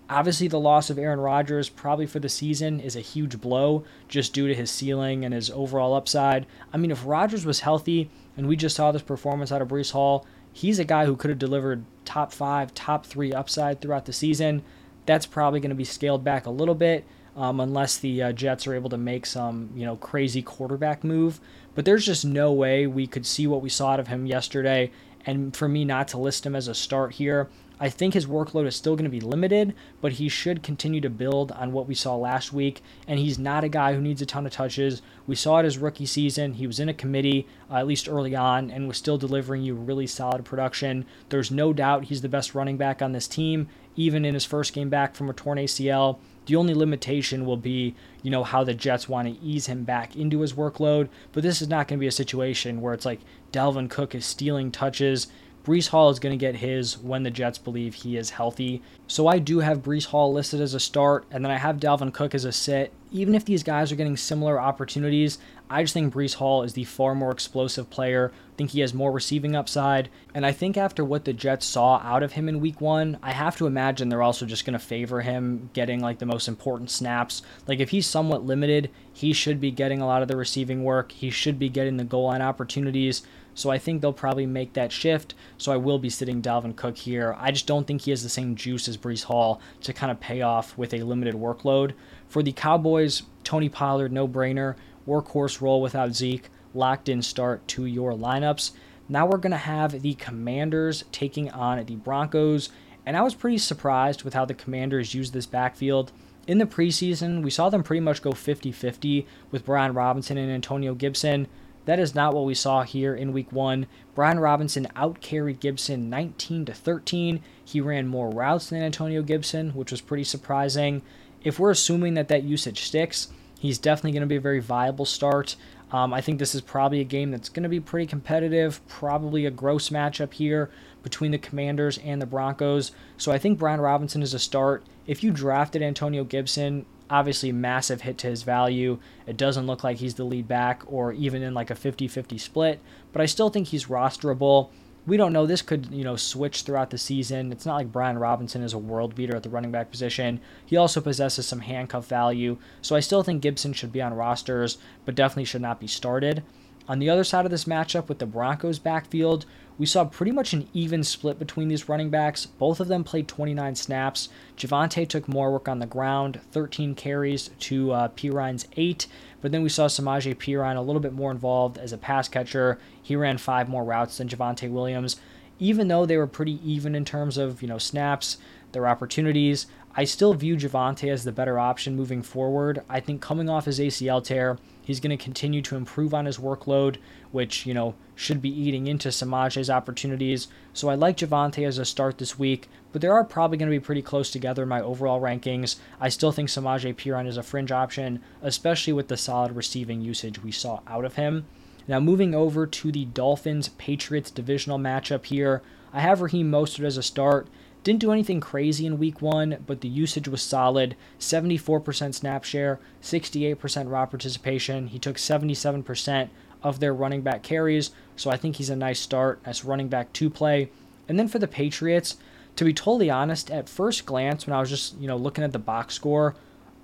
Obviously, 0.09 0.47
the 0.47 0.59
loss 0.59 0.89
of 0.89 0.97
Aaron 0.97 1.19
Rodgers 1.19 1.69
probably 1.69 2.05
for 2.05 2.19
the 2.19 2.29
season 2.29 2.79
is 2.79 2.95
a 2.95 3.01
huge 3.01 3.39
blow 3.39 3.83
just 4.09 4.33
due 4.33 4.47
to 4.47 4.55
his 4.55 4.69
ceiling 4.69 5.23
and 5.23 5.33
his 5.33 5.49
overall 5.49 5.93
upside. 5.93 6.45
I 6.73 6.77
mean, 6.77 6.91
if 6.91 7.05
Rodgers 7.05 7.45
was 7.45 7.61
healthy 7.61 8.09
and 8.35 8.47
we 8.47 8.55
just 8.55 8.75
saw 8.75 8.91
this 8.91 9.01
performance 9.01 9.51
out 9.51 9.61
of 9.61 9.69
Breece 9.69 9.91
Hall, 9.91 10.25
he's 10.51 10.77
a 10.77 10.83
guy 10.83 11.05
who 11.05 11.15
could 11.15 11.29
have 11.29 11.39
delivered 11.39 11.85
top 12.05 12.33
five, 12.33 12.73
top 12.73 13.05
three 13.05 13.31
upside 13.31 13.79
throughout 13.79 14.05
the 14.05 14.13
season. 14.13 14.61
That's 15.05 15.25
probably 15.25 15.59
going 15.59 15.69
to 15.69 15.75
be 15.75 15.83
scaled 15.83 16.23
back 16.23 16.45
a 16.45 16.51
little 16.51 16.75
bit. 16.75 17.05
Um, 17.35 17.59
unless 17.59 17.97
the 17.97 18.21
uh, 18.21 18.31
Jets 18.31 18.67
are 18.67 18.75
able 18.75 18.91
to 18.91 18.97
make 18.97 19.25
some, 19.25 19.71
you 19.75 19.87
know, 19.87 19.95
crazy 19.95 20.43
quarterback 20.43 21.03
move. 21.03 21.41
But 21.73 21.83
there's 21.83 22.05
just 22.05 22.23
no 22.23 22.51
way 22.51 22.85
we 22.85 23.07
could 23.07 23.25
see 23.25 23.47
what 23.47 23.63
we 23.63 23.69
saw 23.69 23.93
out 23.93 23.99
of 23.99 24.07
him 24.07 24.27
yesterday, 24.27 24.91
and 25.25 25.55
for 25.57 25.67
me 25.67 25.83
not 25.83 26.09
to 26.09 26.19
list 26.19 26.45
him 26.45 26.55
as 26.55 26.67
a 26.67 26.75
start 26.75 27.13
here. 27.13 27.49
I 27.83 27.89
think 27.89 28.13
his 28.13 28.27
workload 28.27 28.65
is 28.65 28.77
still 28.77 28.95
going 28.95 29.03
to 29.03 29.09
be 29.09 29.19
limited, 29.19 29.75
but 29.99 30.13
he 30.13 30.29
should 30.29 30.63
continue 30.63 31.01
to 31.01 31.09
build 31.09 31.51
on 31.51 31.73
what 31.73 31.85
we 31.85 31.95
saw 31.95 32.15
last 32.15 32.53
week. 32.53 32.81
And 33.09 33.19
he's 33.19 33.37
not 33.37 33.65
a 33.65 33.67
guy 33.67 33.93
who 33.93 33.99
needs 33.99 34.21
a 34.21 34.25
ton 34.25 34.45
of 34.45 34.53
touches. 34.53 35.01
We 35.27 35.35
saw 35.35 35.57
it 35.57 35.65
his 35.65 35.77
rookie 35.77 36.05
season. 36.05 36.53
He 36.53 36.65
was 36.65 36.79
in 36.79 36.87
a 36.87 36.93
committee, 36.93 37.45
uh, 37.69 37.75
at 37.75 37.87
least 37.87 38.07
early 38.07 38.37
on, 38.37 38.71
and 38.71 38.87
was 38.87 38.95
still 38.95 39.17
delivering 39.17 39.63
you 39.63 39.75
really 39.75 40.07
solid 40.07 40.45
production. 40.45 41.05
There's 41.27 41.51
no 41.51 41.73
doubt 41.73 42.05
he's 42.05 42.21
the 42.21 42.29
best 42.29 42.55
running 42.55 42.77
back 42.77 43.01
on 43.01 43.11
this 43.11 43.27
team, 43.27 43.67
even 43.97 44.23
in 44.23 44.33
his 44.33 44.45
first 44.45 44.71
game 44.71 44.87
back 44.87 45.13
from 45.13 45.29
a 45.29 45.33
torn 45.33 45.57
ACL. 45.57 46.19
The 46.45 46.55
only 46.55 46.73
limitation 46.73 47.45
will 47.45 47.57
be, 47.57 47.95
you 48.21 48.31
know, 48.31 48.45
how 48.45 48.63
the 48.63 48.73
Jets 48.73 49.09
want 49.09 49.27
to 49.27 49.45
ease 49.45 49.65
him 49.65 49.83
back 49.83 50.15
into 50.15 50.39
his 50.39 50.53
workload. 50.53 51.09
But 51.33 51.43
this 51.43 51.61
is 51.61 51.67
not 51.67 51.89
going 51.89 51.99
to 51.99 52.01
be 52.01 52.07
a 52.07 52.13
situation 52.13 52.79
where 52.79 52.93
it's 52.93 53.05
like 53.05 53.19
Dalvin 53.51 53.89
Cook 53.89 54.15
is 54.15 54.25
stealing 54.25 54.71
touches 54.71 55.27
Breece 55.63 55.87
Hall 55.87 56.09
is 56.09 56.19
going 56.19 56.37
to 56.37 56.45
get 56.45 56.57
his 56.57 56.97
when 56.97 57.23
the 57.23 57.31
Jets 57.31 57.57
believe 57.57 57.93
he 57.93 58.17
is 58.17 58.31
healthy. 58.31 58.81
So 59.07 59.27
I 59.27 59.39
do 59.39 59.59
have 59.59 59.81
Breece 59.81 60.07
Hall 60.07 60.33
listed 60.33 60.59
as 60.59 60.73
a 60.73 60.79
start, 60.79 61.25
and 61.31 61.43
then 61.43 61.51
I 61.51 61.57
have 61.57 61.77
Dalvin 61.77 62.13
Cook 62.13 62.35
as 62.35 62.43
a 62.43 62.51
sit. 62.51 62.91
Even 63.13 63.33
if 63.33 63.45
these 63.45 63.63
guys 63.63 63.91
are 63.91 63.95
getting 63.95 64.17
similar 64.17 64.59
opportunities, 64.59 65.37
I 65.69 65.83
just 65.83 65.93
think 65.93 66.13
Breece 66.13 66.35
Hall 66.35 66.63
is 66.63 66.73
the 66.73 66.83
far 66.83 67.15
more 67.15 67.31
explosive 67.31 67.89
player. 67.89 68.33
I 68.33 68.55
think 68.57 68.71
he 68.71 68.81
has 68.81 68.93
more 68.93 69.11
receiving 69.11 69.55
upside. 69.55 70.09
And 70.33 70.45
I 70.45 70.51
think 70.51 70.75
after 70.75 71.05
what 71.05 71.23
the 71.23 71.31
Jets 71.31 71.65
saw 71.65 71.99
out 71.99 72.23
of 72.23 72.33
him 72.33 72.49
in 72.49 72.59
week 72.59 72.81
one, 72.81 73.17
I 73.23 73.31
have 73.31 73.55
to 73.57 73.67
imagine 73.67 74.09
they're 74.09 74.21
also 74.21 74.45
just 74.45 74.65
going 74.65 74.73
to 74.73 74.79
favor 74.79 75.21
him 75.21 75.69
getting 75.73 76.01
like 76.01 76.19
the 76.19 76.25
most 76.25 76.47
important 76.47 76.91
snaps. 76.91 77.41
Like 77.67 77.79
if 77.79 77.91
he's 77.91 78.05
somewhat 78.05 78.45
limited, 78.45 78.89
he 79.13 79.31
should 79.31 79.61
be 79.61 79.71
getting 79.71 80.01
a 80.01 80.07
lot 80.07 80.21
of 80.21 80.27
the 80.27 80.35
receiving 80.35 80.83
work. 80.83 81.11
He 81.11 81.29
should 81.29 81.57
be 81.57 81.69
getting 81.69 81.97
the 81.97 82.03
goal 82.03 82.25
line 82.25 82.41
opportunities. 82.41 83.23
So 83.55 83.69
I 83.69 83.77
think 83.77 84.01
they'll 84.01 84.13
probably 84.13 84.45
make 84.45 84.73
that 84.73 84.91
shift. 84.91 85.33
So 85.57 85.71
I 85.71 85.77
will 85.77 85.99
be 85.99 86.09
sitting 86.09 86.41
Dalvin 86.41 86.75
Cook 86.75 86.97
here. 86.97 87.35
I 87.37 87.51
just 87.51 87.67
don't 87.67 87.85
think 87.85 88.01
he 88.01 88.11
has 88.11 88.23
the 88.23 88.29
same 88.29 88.55
juice 88.55 88.87
as 88.87 88.97
Breece 88.97 89.23
Hall 89.23 89.61
to 89.81 89.93
kind 89.93 90.11
of 90.11 90.19
pay 90.19 90.41
off 90.41 90.77
with 90.77 90.93
a 90.93 91.03
limited 91.03 91.35
workload. 91.35 91.93
For 92.27 92.41
the 92.41 92.51
Cowboys, 92.51 93.23
Tony 93.43 93.69
Pollard, 93.69 94.11
no 94.11 94.27
brainer. 94.27 94.75
Workhorse 95.07 95.61
role 95.61 95.81
without 95.81 96.15
Zeke. 96.15 96.49
Locked 96.73 97.09
in 97.09 97.21
start 97.21 97.67
to 97.69 97.85
your 97.85 98.13
lineups. 98.13 98.71
Now 99.07 99.25
we're 99.25 99.37
going 99.37 99.51
to 99.51 99.57
have 99.57 100.01
the 100.01 100.15
Commanders 100.15 101.03
taking 101.11 101.51
on 101.51 101.83
the 101.85 101.95
Broncos. 101.95 102.69
And 103.05 103.17
I 103.17 103.21
was 103.21 103.35
pretty 103.35 103.57
surprised 103.57 104.23
with 104.23 104.33
how 104.33 104.45
the 104.45 104.53
Commanders 104.53 105.13
used 105.13 105.33
this 105.33 105.45
backfield. 105.45 106.11
In 106.47 106.57
the 106.57 106.65
preseason, 106.65 107.41
we 107.41 107.49
saw 107.49 107.69
them 107.69 107.83
pretty 107.83 107.99
much 107.99 108.21
go 108.21 108.31
50 108.31 108.71
50 108.71 109.27
with 109.51 109.65
Brian 109.65 109.93
Robinson 109.93 110.37
and 110.37 110.51
Antonio 110.51 110.93
Gibson. 110.93 111.47
That 111.85 111.99
is 111.99 112.15
not 112.15 112.33
what 112.33 112.45
we 112.45 112.53
saw 112.53 112.83
here 112.83 113.13
in 113.15 113.33
week 113.33 113.51
one. 113.51 113.87
Brian 114.15 114.39
Robinson 114.39 114.87
outcarried 114.95 115.59
Gibson 115.59 116.09
19 116.09 116.65
to 116.65 116.73
13. 116.73 117.41
He 117.63 117.81
ran 117.81 118.07
more 118.07 118.29
routes 118.29 118.69
than 118.69 118.81
Antonio 118.81 119.21
Gibson, 119.21 119.71
which 119.71 119.91
was 119.91 120.01
pretty 120.01 120.23
surprising. 120.23 121.01
If 121.43 121.59
we're 121.59 121.71
assuming 121.71 122.13
that 122.13 122.29
that 122.29 122.43
usage 122.43 122.83
sticks, 122.83 123.29
he's 123.59 123.77
definitely 123.77 124.11
going 124.13 124.21
to 124.21 124.27
be 124.27 124.37
a 124.37 124.41
very 124.41 124.59
viable 124.59 125.05
start. 125.05 125.55
Um, 125.91 126.13
I 126.13 126.21
think 126.21 126.39
this 126.39 126.55
is 126.55 126.61
probably 126.61 127.01
a 127.01 127.05
game 127.05 127.29
that's 127.29 127.49
going 127.49 127.63
to 127.63 127.69
be 127.69 127.79
pretty 127.79 128.07
competitive, 128.07 128.85
probably 128.87 129.45
a 129.45 129.51
gross 129.51 129.89
matchup 129.89 130.33
here 130.33 130.71
between 131.03 131.31
the 131.31 131.37
Commanders 131.37 131.99
and 131.99 132.19
the 132.19 132.25
Broncos. 132.25 132.91
So 133.17 133.31
I 133.31 133.37
think 133.37 133.59
Brian 133.59 133.79
Robinson 133.79 134.23
is 134.23 134.33
a 134.33 134.39
start. 134.39 134.83
If 135.05 135.23
you 135.23 135.31
drafted 135.31 135.83
Antonio 135.83 136.23
Gibson, 136.23 136.85
obviously 137.09 137.51
massive 137.51 138.01
hit 138.01 138.17
to 138.19 138.27
his 138.27 138.43
value. 138.43 138.99
It 139.27 139.37
doesn't 139.37 139.67
look 139.67 139.83
like 139.83 139.97
he's 139.97 140.15
the 140.15 140.23
lead 140.23 140.47
back 140.47 140.83
or 140.85 141.13
even 141.13 141.43
in 141.43 141.53
like 141.53 141.69
a 141.69 141.75
50-50 141.75 142.39
split, 142.39 142.79
but 143.11 143.21
I 143.21 143.25
still 143.25 143.49
think 143.49 143.67
he's 143.67 143.85
rosterable. 143.85 144.69
We 145.05 145.17
don't 145.17 145.33
know. 145.33 145.45
This 145.45 145.61
could, 145.61 145.87
you 145.91 146.05
know, 146.05 146.15
switch 146.15 146.61
throughout 146.61 146.89
the 146.89 146.97
season. 146.97 147.51
It's 147.51 147.65
not 147.65 147.75
like 147.75 147.91
Brian 147.91 148.17
Robinson 148.17 148.63
is 148.63 148.71
a 148.71 148.77
world 148.77 149.15
beater 149.15 149.35
at 149.35 149.43
the 149.43 149.49
running 149.49 149.71
back 149.71 149.91
position. 149.91 150.39
He 150.65 150.77
also 150.77 151.01
possesses 151.01 151.45
some 151.45 151.59
handcuff 151.59 152.07
value. 152.07 152.57
So 152.81 152.95
I 152.95 153.01
still 153.01 153.21
think 153.21 153.41
Gibson 153.41 153.73
should 153.73 153.91
be 153.91 154.01
on 154.01 154.13
rosters, 154.13 154.77
but 155.03 155.15
definitely 155.15 155.45
should 155.45 155.61
not 155.61 155.81
be 155.81 155.87
started. 155.87 156.43
On 156.87 156.99
the 156.99 157.09
other 157.09 157.23
side 157.23 157.45
of 157.45 157.51
this 157.51 157.65
matchup 157.65 158.09
with 158.09 158.19
the 158.19 158.25
Broncos 158.25 158.79
backfield, 158.79 159.45
we 159.77 159.85
saw 159.85 160.05
pretty 160.05 160.31
much 160.31 160.53
an 160.53 160.67
even 160.73 161.03
split 161.03 161.39
between 161.39 161.67
these 161.67 161.89
running 161.89 162.09
backs. 162.09 162.45
Both 162.45 162.79
of 162.79 162.87
them 162.87 163.03
played 163.03 163.27
29 163.27 163.75
snaps. 163.75 164.29
Javonte 164.57 165.07
took 165.07 165.27
more 165.27 165.51
work 165.51 165.67
on 165.67 165.79
the 165.79 165.85
ground, 165.85 166.39
13 166.51 166.95
carries 166.95 167.49
to 167.59 167.91
uh, 167.91 168.07
Perine's 168.09 168.67
8. 168.77 169.07
But 169.41 169.51
then 169.51 169.63
we 169.63 169.69
saw 169.69 169.87
Samaje 169.87 170.35
Perine 170.35 170.77
a 170.77 170.81
little 170.81 171.01
bit 171.01 171.13
more 171.13 171.31
involved 171.31 171.77
as 171.77 171.91
a 171.91 171.97
pass 171.97 172.27
catcher. 172.27 172.79
He 173.01 173.15
ran 173.15 173.37
five 173.37 173.67
more 173.67 173.83
routes 173.83 174.17
than 174.17 174.29
Javonte 174.29 174.71
Williams. 174.71 175.17
Even 175.59 175.87
though 175.87 176.05
they 176.05 176.17
were 176.17 176.27
pretty 176.27 176.59
even 176.69 176.95
in 176.95 177.05
terms 177.05 177.37
of 177.37 177.61
you 177.61 177.67
know 177.67 177.77
snaps, 177.77 178.37
their 178.71 178.87
opportunities, 178.87 179.67
I 179.95 180.05
still 180.05 180.33
view 180.33 180.55
Javonte 180.55 181.11
as 181.11 181.23
the 181.23 181.31
better 181.31 181.59
option 181.59 181.95
moving 181.95 182.21
forward. 182.21 182.81
I 182.89 182.99
think 182.99 183.21
coming 183.21 183.49
off 183.49 183.65
his 183.65 183.79
ACL 183.79 184.23
tear, 184.23 184.57
He's 184.83 184.99
going 184.99 185.17
to 185.17 185.23
continue 185.23 185.61
to 185.63 185.77
improve 185.77 186.13
on 186.13 186.25
his 186.25 186.37
workload, 186.37 186.97
which, 187.31 187.65
you 187.65 187.73
know, 187.73 187.95
should 188.15 188.41
be 188.41 188.49
eating 188.49 188.85
into 188.85 189.09
Samaje's 189.09 189.69
opportunities. 189.69 190.49
So 190.73 190.89
I 190.89 190.95
like 190.95 191.17
Javonte 191.17 191.65
as 191.65 191.77
a 191.77 191.85
start 191.85 192.17
this 192.17 192.37
week, 192.37 192.67
but 192.91 193.01
they 193.01 193.07
are 193.07 193.23
probably 193.23 193.57
going 193.57 193.71
to 193.71 193.79
be 193.79 193.83
pretty 193.83 194.01
close 194.01 194.29
together 194.29 194.63
in 194.63 194.69
my 194.69 194.81
overall 194.81 195.21
rankings. 195.21 195.77
I 196.01 196.09
still 196.09 196.33
think 196.33 196.49
Samaje 196.49 196.93
Perine 196.95 197.27
is 197.27 197.37
a 197.37 197.43
fringe 197.43 197.71
option, 197.71 198.21
especially 198.41 198.93
with 198.93 199.07
the 199.07 199.17
solid 199.17 199.55
receiving 199.55 200.01
usage 200.01 200.43
we 200.43 200.51
saw 200.51 200.81
out 200.85 201.05
of 201.05 201.15
him. 201.15 201.45
Now, 201.87 201.99
moving 201.99 202.35
over 202.35 202.67
to 202.67 202.91
the 202.91 203.05
Dolphins 203.05 203.69
Patriots 203.69 204.31
divisional 204.31 204.79
matchup 204.79 205.25
here, 205.25 205.61
I 205.91 206.01
have 206.01 206.21
Raheem 206.21 206.51
Mostert 206.51 206.85
as 206.85 206.97
a 206.97 207.03
start. 207.03 207.47
Didn't 207.83 207.99
do 207.99 208.13
anything 208.13 208.39
crazy 208.39 208.85
in 208.85 208.97
week 208.97 209.21
one, 209.21 209.57
but 209.67 209.81
the 209.81 209.89
usage 209.89 210.27
was 210.29 210.41
solid 210.41 210.95
74% 211.19 212.13
snap 212.15 212.43
share, 212.45 212.79
68% 213.01 213.89
route 213.89 214.09
participation. 214.09 214.87
He 214.87 214.99
took 214.99 215.17
77% 215.17 216.29
of 216.63 216.79
their 216.79 216.93
running 216.93 217.21
back 217.21 217.43
carries, 217.43 217.91
so 218.15 218.31
I 218.31 218.37
think 218.37 218.55
he's 218.55 218.69
a 218.69 218.75
nice 218.75 219.01
start 219.01 219.41
as 219.43 219.65
running 219.65 219.89
back 219.89 220.13
to 220.13 220.29
play. 220.29 220.69
And 221.09 221.19
then 221.19 221.27
for 221.27 221.39
the 221.39 221.47
Patriots, 221.47 222.15
to 222.55 222.63
be 222.63 222.73
totally 222.73 223.09
honest, 223.09 223.51
at 223.51 223.67
first 223.67 224.05
glance, 224.05 224.47
when 224.47 224.55
I 224.55 224.61
was 224.61 224.69
just 224.69 224.97
you 224.99 225.07
know 225.07 225.17
looking 225.17 225.43
at 225.43 225.51
the 225.51 225.59
box 225.59 225.95
score, 225.95 226.35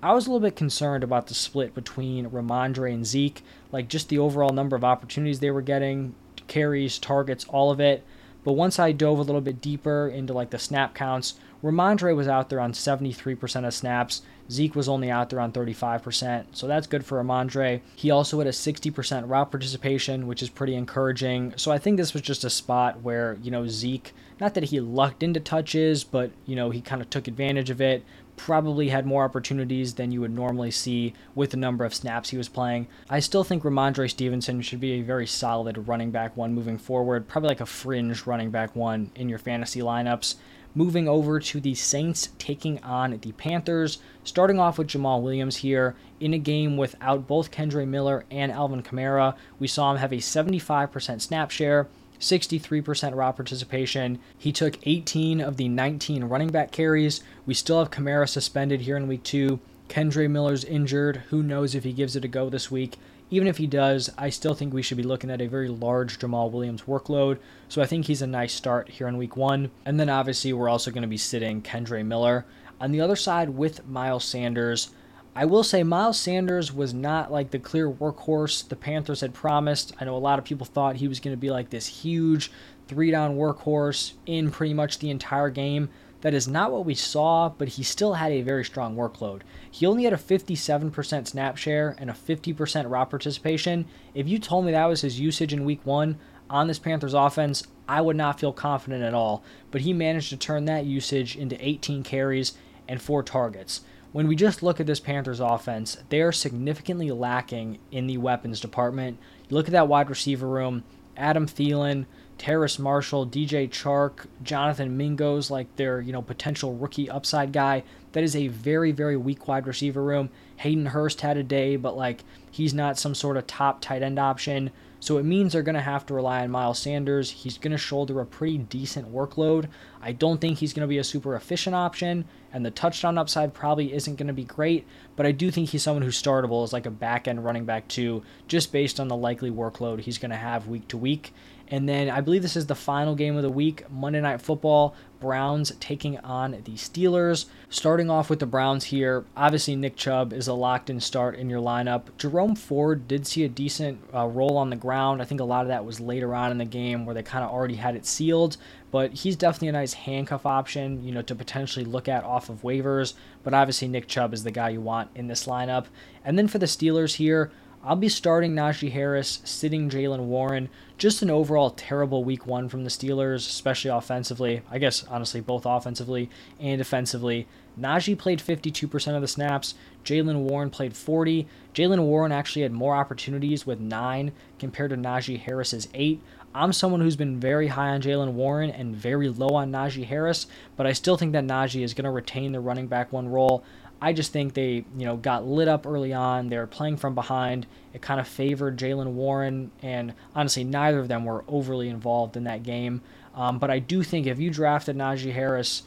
I 0.02 0.12
was 0.12 0.26
a 0.26 0.30
little 0.30 0.46
bit 0.46 0.56
concerned 0.56 1.02
about 1.02 1.28
the 1.28 1.34
split 1.34 1.74
between 1.74 2.28
Rhamondre 2.28 2.92
and 2.92 3.06
Zeke, 3.06 3.42
like 3.72 3.88
just 3.88 4.10
the 4.10 4.18
overall 4.18 4.52
number 4.52 4.76
of 4.76 4.84
opportunities 4.84 5.40
they 5.40 5.50
were 5.50 5.62
getting, 5.62 6.14
carries, 6.46 6.98
targets, 6.98 7.44
all 7.46 7.70
of 7.70 7.80
it. 7.80 8.04
But 8.44 8.52
once 8.52 8.78
I 8.78 8.92
dove 8.92 9.18
a 9.18 9.22
little 9.22 9.40
bit 9.40 9.60
deeper 9.60 10.08
into 10.08 10.32
like 10.32 10.50
the 10.50 10.58
snap 10.58 10.94
counts, 10.94 11.34
Rhamondre 11.62 12.16
was 12.16 12.28
out 12.28 12.48
there 12.48 12.60
on 12.60 12.72
73% 12.72 13.66
of 13.66 13.74
snaps. 13.74 14.22
Zeke 14.50 14.74
was 14.74 14.88
only 14.88 15.10
out 15.10 15.30
there 15.30 15.40
on 15.40 15.52
35%, 15.52 16.46
so 16.52 16.66
that's 16.66 16.86
good 16.86 17.04
for 17.04 17.22
Rhamondre. 17.22 17.82
He 17.94 18.10
also 18.10 18.38
had 18.38 18.48
a 18.48 18.52
60% 18.52 19.28
route 19.28 19.50
participation, 19.50 20.26
which 20.26 20.42
is 20.42 20.48
pretty 20.48 20.74
encouraging. 20.74 21.54
So 21.56 21.70
I 21.70 21.78
think 21.78 21.96
this 21.96 22.14
was 22.14 22.22
just 22.22 22.42
a 22.42 22.50
spot 22.50 23.02
where, 23.02 23.38
you 23.42 23.50
know, 23.50 23.68
Zeke, 23.68 24.12
not 24.40 24.54
that 24.54 24.64
he 24.64 24.80
lucked 24.80 25.22
into 25.22 25.38
touches, 25.38 26.02
but, 26.02 26.32
you 26.46 26.56
know, 26.56 26.70
he 26.70 26.80
kind 26.80 27.00
of 27.00 27.10
took 27.10 27.28
advantage 27.28 27.70
of 27.70 27.80
it 27.80 28.04
probably 28.44 28.88
had 28.88 29.04
more 29.04 29.24
opportunities 29.24 29.94
than 29.94 30.10
you 30.10 30.22
would 30.22 30.30
normally 30.30 30.70
see 30.70 31.12
with 31.34 31.50
the 31.50 31.58
number 31.58 31.84
of 31.84 31.94
snaps 31.94 32.30
he 32.30 32.38
was 32.38 32.48
playing. 32.48 32.86
I 33.10 33.20
still 33.20 33.44
think 33.44 33.62
Rhamondre 33.62 34.08
Stevenson 34.08 34.62
should 34.62 34.80
be 34.80 34.92
a 34.92 35.02
very 35.02 35.26
solid 35.26 35.86
running 35.86 36.10
back 36.10 36.38
one 36.38 36.54
moving 36.54 36.78
forward, 36.78 37.28
probably 37.28 37.48
like 37.48 37.60
a 37.60 37.66
fringe 37.66 38.26
running 38.26 38.50
back 38.50 38.74
one 38.74 39.10
in 39.14 39.28
your 39.28 39.38
fantasy 39.38 39.80
lineups. 39.80 40.36
Moving 40.74 41.06
over 41.06 41.38
to 41.38 41.60
the 41.60 41.74
Saints 41.74 42.30
taking 42.38 42.82
on 42.82 43.18
the 43.20 43.32
Panthers, 43.32 43.98
starting 44.24 44.58
off 44.58 44.78
with 44.78 44.88
Jamaal 44.88 45.20
Williams 45.20 45.56
here 45.56 45.94
in 46.18 46.32
a 46.32 46.38
game 46.38 46.78
without 46.78 47.26
both 47.26 47.50
Kendre 47.50 47.86
Miller 47.86 48.24
and 48.30 48.50
Alvin 48.50 48.82
Kamara. 48.82 49.34
We 49.58 49.66
saw 49.66 49.90
him 49.90 49.98
have 49.98 50.12
a 50.12 50.16
75% 50.16 51.20
snap 51.20 51.50
share, 51.50 51.88
63% 52.20 53.14
route 53.14 53.36
participation. 53.36 54.18
He 54.36 54.52
took 54.52 54.78
18 54.86 55.40
of 55.40 55.56
the 55.56 55.68
19 55.68 56.24
running 56.24 56.48
back 56.48 56.70
carries. 56.70 57.22
We 57.46 57.54
still 57.54 57.78
have 57.78 57.90
Kamara 57.90 58.28
suspended 58.28 58.82
here 58.82 58.96
in 58.96 59.08
week 59.08 59.22
two. 59.22 59.58
Kendre 59.88 60.30
Miller's 60.30 60.64
injured. 60.64 61.22
Who 61.30 61.42
knows 61.42 61.74
if 61.74 61.82
he 61.82 61.92
gives 61.92 62.14
it 62.14 62.24
a 62.24 62.28
go 62.28 62.48
this 62.48 62.70
week? 62.70 62.96
Even 63.30 63.48
if 63.48 63.56
he 63.56 63.66
does, 63.66 64.10
I 64.18 64.28
still 64.28 64.54
think 64.54 64.74
we 64.74 64.82
should 64.82 64.96
be 64.96 65.02
looking 65.02 65.30
at 65.30 65.40
a 65.40 65.46
very 65.46 65.68
large 65.68 66.18
Jamaal 66.18 66.50
Williams 66.50 66.82
workload. 66.82 67.38
So 67.68 67.80
I 67.80 67.86
think 67.86 68.06
he's 68.06 68.22
a 68.22 68.26
nice 68.26 68.52
start 68.52 68.88
here 68.88 69.08
in 69.08 69.16
week 69.16 69.36
one. 69.36 69.70
And 69.84 69.98
then 69.98 70.08
obviously, 70.08 70.52
we're 70.52 70.68
also 70.68 70.90
going 70.90 71.02
to 71.02 71.08
be 71.08 71.16
sitting 71.16 71.62
Kendre 71.62 72.04
Miller. 72.04 72.44
On 72.80 72.92
the 72.92 73.00
other 73.00 73.16
side, 73.16 73.50
with 73.50 73.86
Miles 73.86 74.24
Sanders, 74.24 74.90
I 75.34 75.44
will 75.44 75.62
say 75.62 75.84
Miles 75.84 76.18
Sanders 76.18 76.72
was 76.72 76.92
not 76.92 77.30
like 77.30 77.52
the 77.52 77.60
clear 77.60 77.88
workhorse 77.88 78.66
the 78.66 78.74
Panthers 78.74 79.20
had 79.20 79.32
promised. 79.32 79.92
I 80.00 80.04
know 80.04 80.16
a 80.16 80.18
lot 80.18 80.40
of 80.40 80.44
people 80.44 80.66
thought 80.66 80.96
he 80.96 81.06
was 81.06 81.20
going 81.20 81.36
to 81.36 81.40
be 81.40 81.50
like 81.50 81.70
this 81.70 81.86
huge 81.86 82.50
three 82.88 83.12
down 83.12 83.36
workhorse 83.36 84.14
in 84.26 84.50
pretty 84.50 84.74
much 84.74 84.98
the 84.98 85.10
entire 85.10 85.48
game. 85.48 85.88
That 86.22 86.34
is 86.34 86.48
not 86.48 86.72
what 86.72 86.84
we 86.84 86.96
saw, 86.96 87.48
but 87.48 87.68
he 87.68 87.84
still 87.84 88.14
had 88.14 88.32
a 88.32 88.42
very 88.42 88.64
strong 88.64 88.96
workload. 88.96 89.42
He 89.70 89.86
only 89.86 90.02
had 90.02 90.12
a 90.12 90.16
57% 90.16 91.28
snap 91.28 91.56
share 91.56 91.94
and 91.98 92.10
a 92.10 92.12
50% 92.12 92.90
route 92.90 93.08
participation. 93.08 93.86
If 94.14 94.28
you 94.28 94.40
told 94.40 94.66
me 94.66 94.72
that 94.72 94.86
was 94.86 95.02
his 95.02 95.20
usage 95.20 95.52
in 95.52 95.64
week 95.64 95.80
one 95.84 96.18
on 96.50 96.66
this 96.66 96.80
Panthers 96.80 97.14
offense, 97.14 97.62
I 97.88 98.00
would 98.00 98.16
not 98.16 98.40
feel 98.40 98.52
confident 98.52 99.04
at 99.04 99.14
all. 99.14 99.44
But 99.70 99.82
he 99.82 99.92
managed 99.92 100.30
to 100.30 100.36
turn 100.36 100.64
that 100.64 100.86
usage 100.86 101.36
into 101.36 101.64
18 101.64 102.02
carries 102.02 102.54
and 102.88 103.00
four 103.00 103.22
targets 103.22 103.82
when 104.12 104.26
we 104.26 104.34
just 104.34 104.62
look 104.62 104.80
at 104.80 104.86
this 104.86 105.00
Panthers 105.00 105.40
offense, 105.40 105.98
they 106.08 106.20
are 106.20 106.32
significantly 106.32 107.10
lacking 107.10 107.78
in 107.92 108.06
the 108.06 108.18
weapons 108.18 108.60
department. 108.60 109.18
You 109.48 109.56
look 109.56 109.66
at 109.66 109.72
that 109.72 109.88
wide 109.88 110.10
receiver 110.10 110.48
room, 110.48 110.82
Adam 111.16 111.46
Thielen, 111.46 112.06
Terrace 112.38 112.78
Marshall, 112.78 113.26
DJ 113.26 113.68
Chark, 113.68 114.26
Jonathan 114.42 114.96
Mingo's 114.96 115.50
like 115.50 115.76
their, 115.76 116.00
you 116.00 116.12
know, 116.12 116.22
potential 116.22 116.74
rookie 116.74 117.10
upside 117.10 117.52
guy. 117.52 117.84
That 118.12 118.24
is 118.24 118.34
a 118.34 118.48
very, 118.48 118.92
very 118.92 119.16
weak 119.16 119.46
wide 119.46 119.66
receiver 119.66 120.02
room. 120.02 120.30
Hayden 120.56 120.86
Hurst 120.86 121.20
had 121.20 121.36
a 121.36 121.42
day, 121.42 121.76
but 121.76 121.96
like 121.96 122.24
he's 122.50 122.74
not 122.74 122.98
some 122.98 123.14
sort 123.14 123.36
of 123.36 123.46
top 123.46 123.80
tight 123.80 124.02
end 124.02 124.18
option. 124.18 124.70
So 125.00 125.16
it 125.16 125.24
means 125.24 125.52
they're 125.52 125.62
going 125.62 125.74
to 125.74 125.80
have 125.80 126.04
to 126.06 126.14
rely 126.14 126.42
on 126.42 126.50
Miles 126.50 126.78
Sanders. 126.78 127.30
He's 127.30 127.56
going 127.56 127.72
to 127.72 127.78
shoulder 127.78 128.20
a 128.20 128.26
pretty 128.26 128.58
decent 128.58 129.12
workload. 129.12 129.66
I 130.02 130.12
don't 130.12 130.40
think 130.40 130.58
he's 130.58 130.74
going 130.74 130.86
to 130.86 130.88
be 130.88 130.98
a 130.98 131.04
super 131.04 131.34
efficient 131.34 131.74
option, 131.74 132.26
and 132.52 132.64
the 132.64 132.70
touchdown 132.70 133.16
upside 133.16 133.54
probably 133.54 133.92
isn't 133.94 134.16
going 134.16 134.26
to 134.26 134.32
be 134.34 134.44
great, 134.44 134.86
but 135.16 135.24
I 135.24 135.32
do 135.32 135.50
think 135.50 135.70
he's 135.70 135.82
someone 135.82 136.02
who's 136.02 136.22
startable 136.22 136.62
as 136.64 136.72
like 136.72 136.86
a 136.86 136.90
back 136.90 137.26
end 137.26 137.44
running 137.44 137.64
back 137.64 137.88
too, 137.88 138.22
just 138.46 138.72
based 138.72 139.00
on 139.00 139.08
the 139.08 139.16
likely 139.16 139.50
workload 139.50 140.00
he's 140.00 140.18
going 140.18 140.30
to 140.30 140.36
have 140.36 140.68
week 140.68 140.86
to 140.88 140.98
week. 140.98 141.32
And 141.70 141.88
then 141.88 142.10
I 142.10 142.20
believe 142.20 142.42
this 142.42 142.56
is 142.56 142.66
the 142.66 142.74
final 142.74 143.14
game 143.14 143.36
of 143.36 143.42
the 143.42 143.50
week 143.50 143.84
Monday 143.90 144.20
Night 144.20 144.42
Football. 144.42 144.94
Browns 145.20 145.70
taking 145.80 146.18
on 146.18 146.52
the 146.52 146.72
Steelers. 146.72 147.44
Starting 147.68 148.10
off 148.10 148.30
with 148.30 148.40
the 148.40 148.46
Browns 148.46 148.84
here, 148.84 149.24
obviously 149.36 149.76
Nick 149.76 149.94
Chubb 149.94 150.32
is 150.32 150.48
a 150.48 150.54
locked 150.54 150.90
in 150.90 150.98
start 150.98 151.36
in 151.36 151.48
your 151.50 151.60
lineup. 151.60 152.04
Jerome 152.16 152.56
Ford 152.56 153.06
did 153.06 153.26
see 153.26 153.44
a 153.44 153.48
decent 153.48 154.00
uh, 154.14 154.26
role 154.26 154.56
on 154.56 154.70
the 154.70 154.76
ground. 154.76 155.20
I 155.20 155.26
think 155.26 155.40
a 155.40 155.44
lot 155.44 155.62
of 155.62 155.68
that 155.68 155.84
was 155.84 156.00
later 156.00 156.34
on 156.34 156.50
in 156.50 156.58
the 156.58 156.64
game 156.64 157.04
where 157.04 157.14
they 157.14 157.22
kind 157.22 157.44
of 157.44 157.50
already 157.50 157.76
had 157.76 157.94
it 157.94 158.06
sealed, 158.06 158.56
but 158.90 159.12
he's 159.12 159.36
definitely 159.36 159.68
a 159.68 159.72
nice 159.72 159.92
handcuff 159.92 160.46
option, 160.46 161.04
you 161.04 161.12
know, 161.12 161.22
to 161.22 161.34
potentially 161.34 161.84
look 161.84 162.08
at 162.08 162.24
off 162.24 162.48
of 162.48 162.62
waivers. 162.62 163.12
But 163.44 163.54
obviously 163.54 163.88
Nick 163.88 164.08
Chubb 164.08 164.32
is 164.32 164.42
the 164.42 164.50
guy 164.50 164.70
you 164.70 164.80
want 164.80 165.10
in 165.14 165.28
this 165.28 165.46
lineup. 165.46 165.84
And 166.24 166.38
then 166.38 166.48
for 166.48 166.58
the 166.58 166.66
Steelers 166.66 167.16
here, 167.16 167.52
I'll 167.82 167.96
be 167.96 168.10
starting 168.10 168.54
Najee 168.54 168.92
Harris, 168.92 169.40
sitting 169.44 169.88
Jaylen 169.88 170.26
Warren. 170.26 170.68
Just 170.98 171.22
an 171.22 171.30
overall 171.30 171.70
terrible 171.70 172.22
week 172.24 172.46
one 172.46 172.68
from 172.68 172.84
the 172.84 172.90
Steelers, 172.90 173.48
especially 173.48 173.90
offensively. 173.90 174.60
I 174.70 174.78
guess, 174.78 175.02
honestly, 175.04 175.40
both 175.40 175.64
offensively 175.64 176.28
and 176.58 176.76
defensively. 176.76 177.46
Najee 177.80 178.18
played 178.18 178.40
52% 178.40 179.14
of 179.14 179.22
the 179.22 179.28
snaps. 179.28 179.74
Jaylen 180.04 180.40
Warren 180.42 180.68
played 180.68 180.94
40. 180.94 181.46
Jaylen 181.72 182.02
Warren 182.02 182.32
actually 182.32 182.62
had 182.62 182.72
more 182.72 182.94
opportunities 182.94 183.66
with 183.66 183.80
nine 183.80 184.32
compared 184.58 184.90
to 184.90 184.96
Najee 184.96 185.40
Harris's 185.40 185.88
eight. 185.94 186.20
I'm 186.54 186.74
someone 186.74 187.00
who's 187.00 187.16
been 187.16 187.40
very 187.40 187.68
high 187.68 187.90
on 187.90 188.02
Jaylen 188.02 188.32
Warren 188.32 188.70
and 188.70 188.94
very 188.94 189.28
low 189.28 189.54
on 189.54 189.70
Najee 189.70 190.04
Harris, 190.04 190.48
but 190.76 190.86
I 190.86 190.92
still 190.92 191.16
think 191.16 191.32
that 191.32 191.44
Najee 191.44 191.84
is 191.84 191.94
going 191.94 192.04
to 192.04 192.10
retain 192.10 192.52
the 192.52 192.60
running 192.60 192.88
back 192.88 193.12
one 193.12 193.28
role. 193.28 193.62
I 194.02 194.12
just 194.12 194.32
think 194.32 194.54
they, 194.54 194.84
you 194.96 195.04
know, 195.04 195.16
got 195.16 195.46
lit 195.46 195.68
up 195.68 195.86
early 195.86 196.12
on. 196.12 196.48
They 196.48 196.56
were 196.56 196.66
playing 196.66 196.96
from 196.96 197.14
behind. 197.14 197.66
It 197.92 198.00
kind 198.00 198.18
of 198.18 198.26
favored 198.26 198.78
Jaylen 198.78 199.12
Warren, 199.12 199.70
and 199.82 200.14
honestly, 200.34 200.64
neither 200.64 201.00
of 201.00 201.08
them 201.08 201.24
were 201.24 201.44
overly 201.46 201.88
involved 201.88 202.36
in 202.36 202.44
that 202.44 202.62
game. 202.62 203.02
Um, 203.34 203.58
but 203.58 203.70
I 203.70 203.78
do 203.78 204.02
think 204.02 204.26
if 204.26 204.38
you 204.40 204.50
drafted 204.50 204.96
Najee 204.96 205.32
Harris 205.32 205.82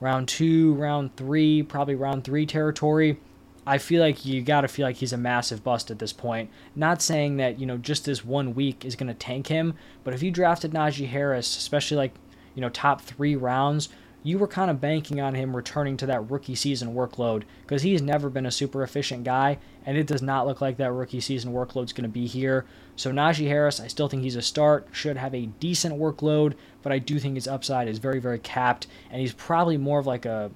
round 0.00 0.28
two, 0.28 0.74
round 0.74 1.16
three, 1.16 1.62
probably 1.62 1.94
round 1.94 2.24
three 2.24 2.44
territory, 2.44 3.18
I 3.66 3.78
feel 3.78 4.02
like 4.02 4.26
you 4.26 4.42
got 4.42 4.60
to 4.60 4.68
feel 4.68 4.86
like 4.86 4.96
he's 4.96 5.14
a 5.14 5.18
massive 5.18 5.64
bust 5.64 5.90
at 5.90 5.98
this 5.98 6.12
point. 6.12 6.50
Not 6.76 7.00
saying 7.00 7.38
that, 7.38 7.58
you 7.58 7.64
know, 7.64 7.78
just 7.78 8.04
this 8.04 8.24
one 8.24 8.54
week 8.54 8.84
is 8.84 8.94
going 8.94 9.08
to 9.08 9.14
tank 9.14 9.46
him, 9.46 9.74
but 10.02 10.12
if 10.12 10.22
you 10.22 10.30
drafted 10.30 10.72
Najee 10.72 11.08
Harris, 11.08 11.56
especially 11.56 11.96
like, 11.96 12.12
you 12.54 12.60
know, 12.60 12.68
top 12.68 13.00
three 13.00 13.34
rounds, 13.34 13.88
you 14.24 14.38
were 14.38 14.48
kind 14.48 14.70
of 14.70 14.80
banking 14.80 15.20
on 15.20 15.34
him 15.34 15.54
returning 15.54 15.98
to 15.98 16.06
that 16.06 16.30
rookie 16.30 16.54
season 16.54 16.94
workload 16.94 17.42
because 17.60 17.82
he's 17.82 18.00
never 18.00 18.30
been 18.30 18.46
a 18.46 18.50
super 18.50 18.82
efficient 18.82 19.22
guy, 19.22 19.58
and 19.84 19.98
it 19.98 20.06
does 20.06 20.22
not 20.22 20.46
look 20.46 20.62
like 20.62 20.78
that 20.78 20.92
rookie 20.92 21.20
season 21.20 21.52
workload 21.52 21.84
is 21.84 21.92
going 21.92 22.08
to 22.08 22.08
be 22.08 22.26
here. 22.26 22.64
So 22.96 23.12
Najee 23.12 23.48
Harris, 23.48 23.80
I 23.80 23.86
still 23.86 24.08
think 24.08 24.22
he's 24.22 24.34
a 24.34 24.42
start, 24.42 24.88
should 24.92 25.18
have 25.18 25.34
a 25.34 25.46
decent 25.46 26.00
workload, 26.00 26.54
but 26.82 26.90
I 26.90 26.98
do 26.98 27.20
think 27.20 27.34
his 27.34 27.46
upside 27.46 27.86
is 27.86 27.98
very, 27.98 28.18
very 28.18 28.38
capped, 28.38 28.86
and 29.10 29.20
he's 29.20 29.34
probably 29.34 29.76
more 29.76 29.98
of 29.98 30.06
like 30.06 30.24
a 30.24 30.50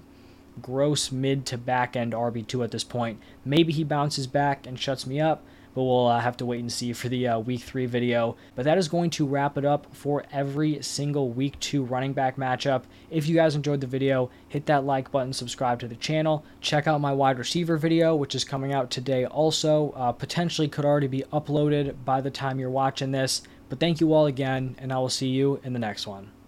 gross 0.62 1.12
mid 1.12 1.44
to 1.46 1.58
back 1.58 1.94
end 1.94 2.14
RB2 2.14 2.64
at 2.64 2.70
this 2.70 2.84
point. 2.84 3.20
Maybe 3.44 3.72
he 3.72 3.84
bounces 3.84 4.26
back 4.26 4.66
and 4.66 4.80
shuts 4.80 5.06
me 5.06 5.20
up, 5.20 5.44
but 5.78 5.84
we'll 5.84 6.08
uh, 6.08 6.18
have 6.18 6.36
to 6.36 6.44
wait 6.44 6.58
and 6.58 6.72
see 6.72 6.92
for 6.92 7.08
the 7.08 7.28
uh, 7.28 7.38
week 7.38 7.60
three 7.60 7.86
video. 7.86 8.36
But 8.56 8.64
that 8.64 8.78
is 8.78 8.88
going 8.88 9.10
to 9.10 9.24
wrap 9.24 9.56
it 9.56 9.64
up 9.64 9.86
for 9.94 10.24
every 10.32 10.82
single 10.82 11.30
week 11.30 11.56
two 11.60 11.84
running 11.84 12.12
back 12.12 12.34
matchup. 12.34 12.82
If 13.12 13.28
you 13.28 13.36
guys 13.36 13.54
enjoyed 13.54 13.80
the 13.80 13.86
video, 13.86 14.28
hit 14.48 14.66
that 14.66 14.82
like 14.82 15.12
button, 15.12 15.32
subscribe 15.32 15.78
to 15.78 15.86
the 15.86 15.94
channel, 15.94 16.44
check 16.60 16.88
out 16.88 17.00
my 17.00 17.12
wide 17.12 17.38
receiver 17.38 17.76
video, 17.76 18.16
which 18.16 18.34
is 18.34 18.42
coming 18.42 18.72
out 18.72 18.90
today 18.90 19.24
also. 19.24 19.92
Uh, 19.92 20.10
potentially 20.10 20.66
could 20.66 20.84
already 20.84 21.06
be 21.06 21.22
uploaded 21.32 21.94
by 22.04 22.20
the 22.20 22.32
time 22.32 22.58
you're 22.58 22.70
watching 22.70 23.12
this. 23.12 23.42
But 23.68 23.78
thank 23.78 24.00
you 24.00 24.12
all 24.12 24.26
again, 24.26 24.74
and 24.78 24.92
I 24.92 24.98
will 24.98 25.08
see 25.08 25.28
you 25.28 25.60
in 25.62 25.74
the 25.74 25.78
next 25.78 26.08
one. 26.08 26.32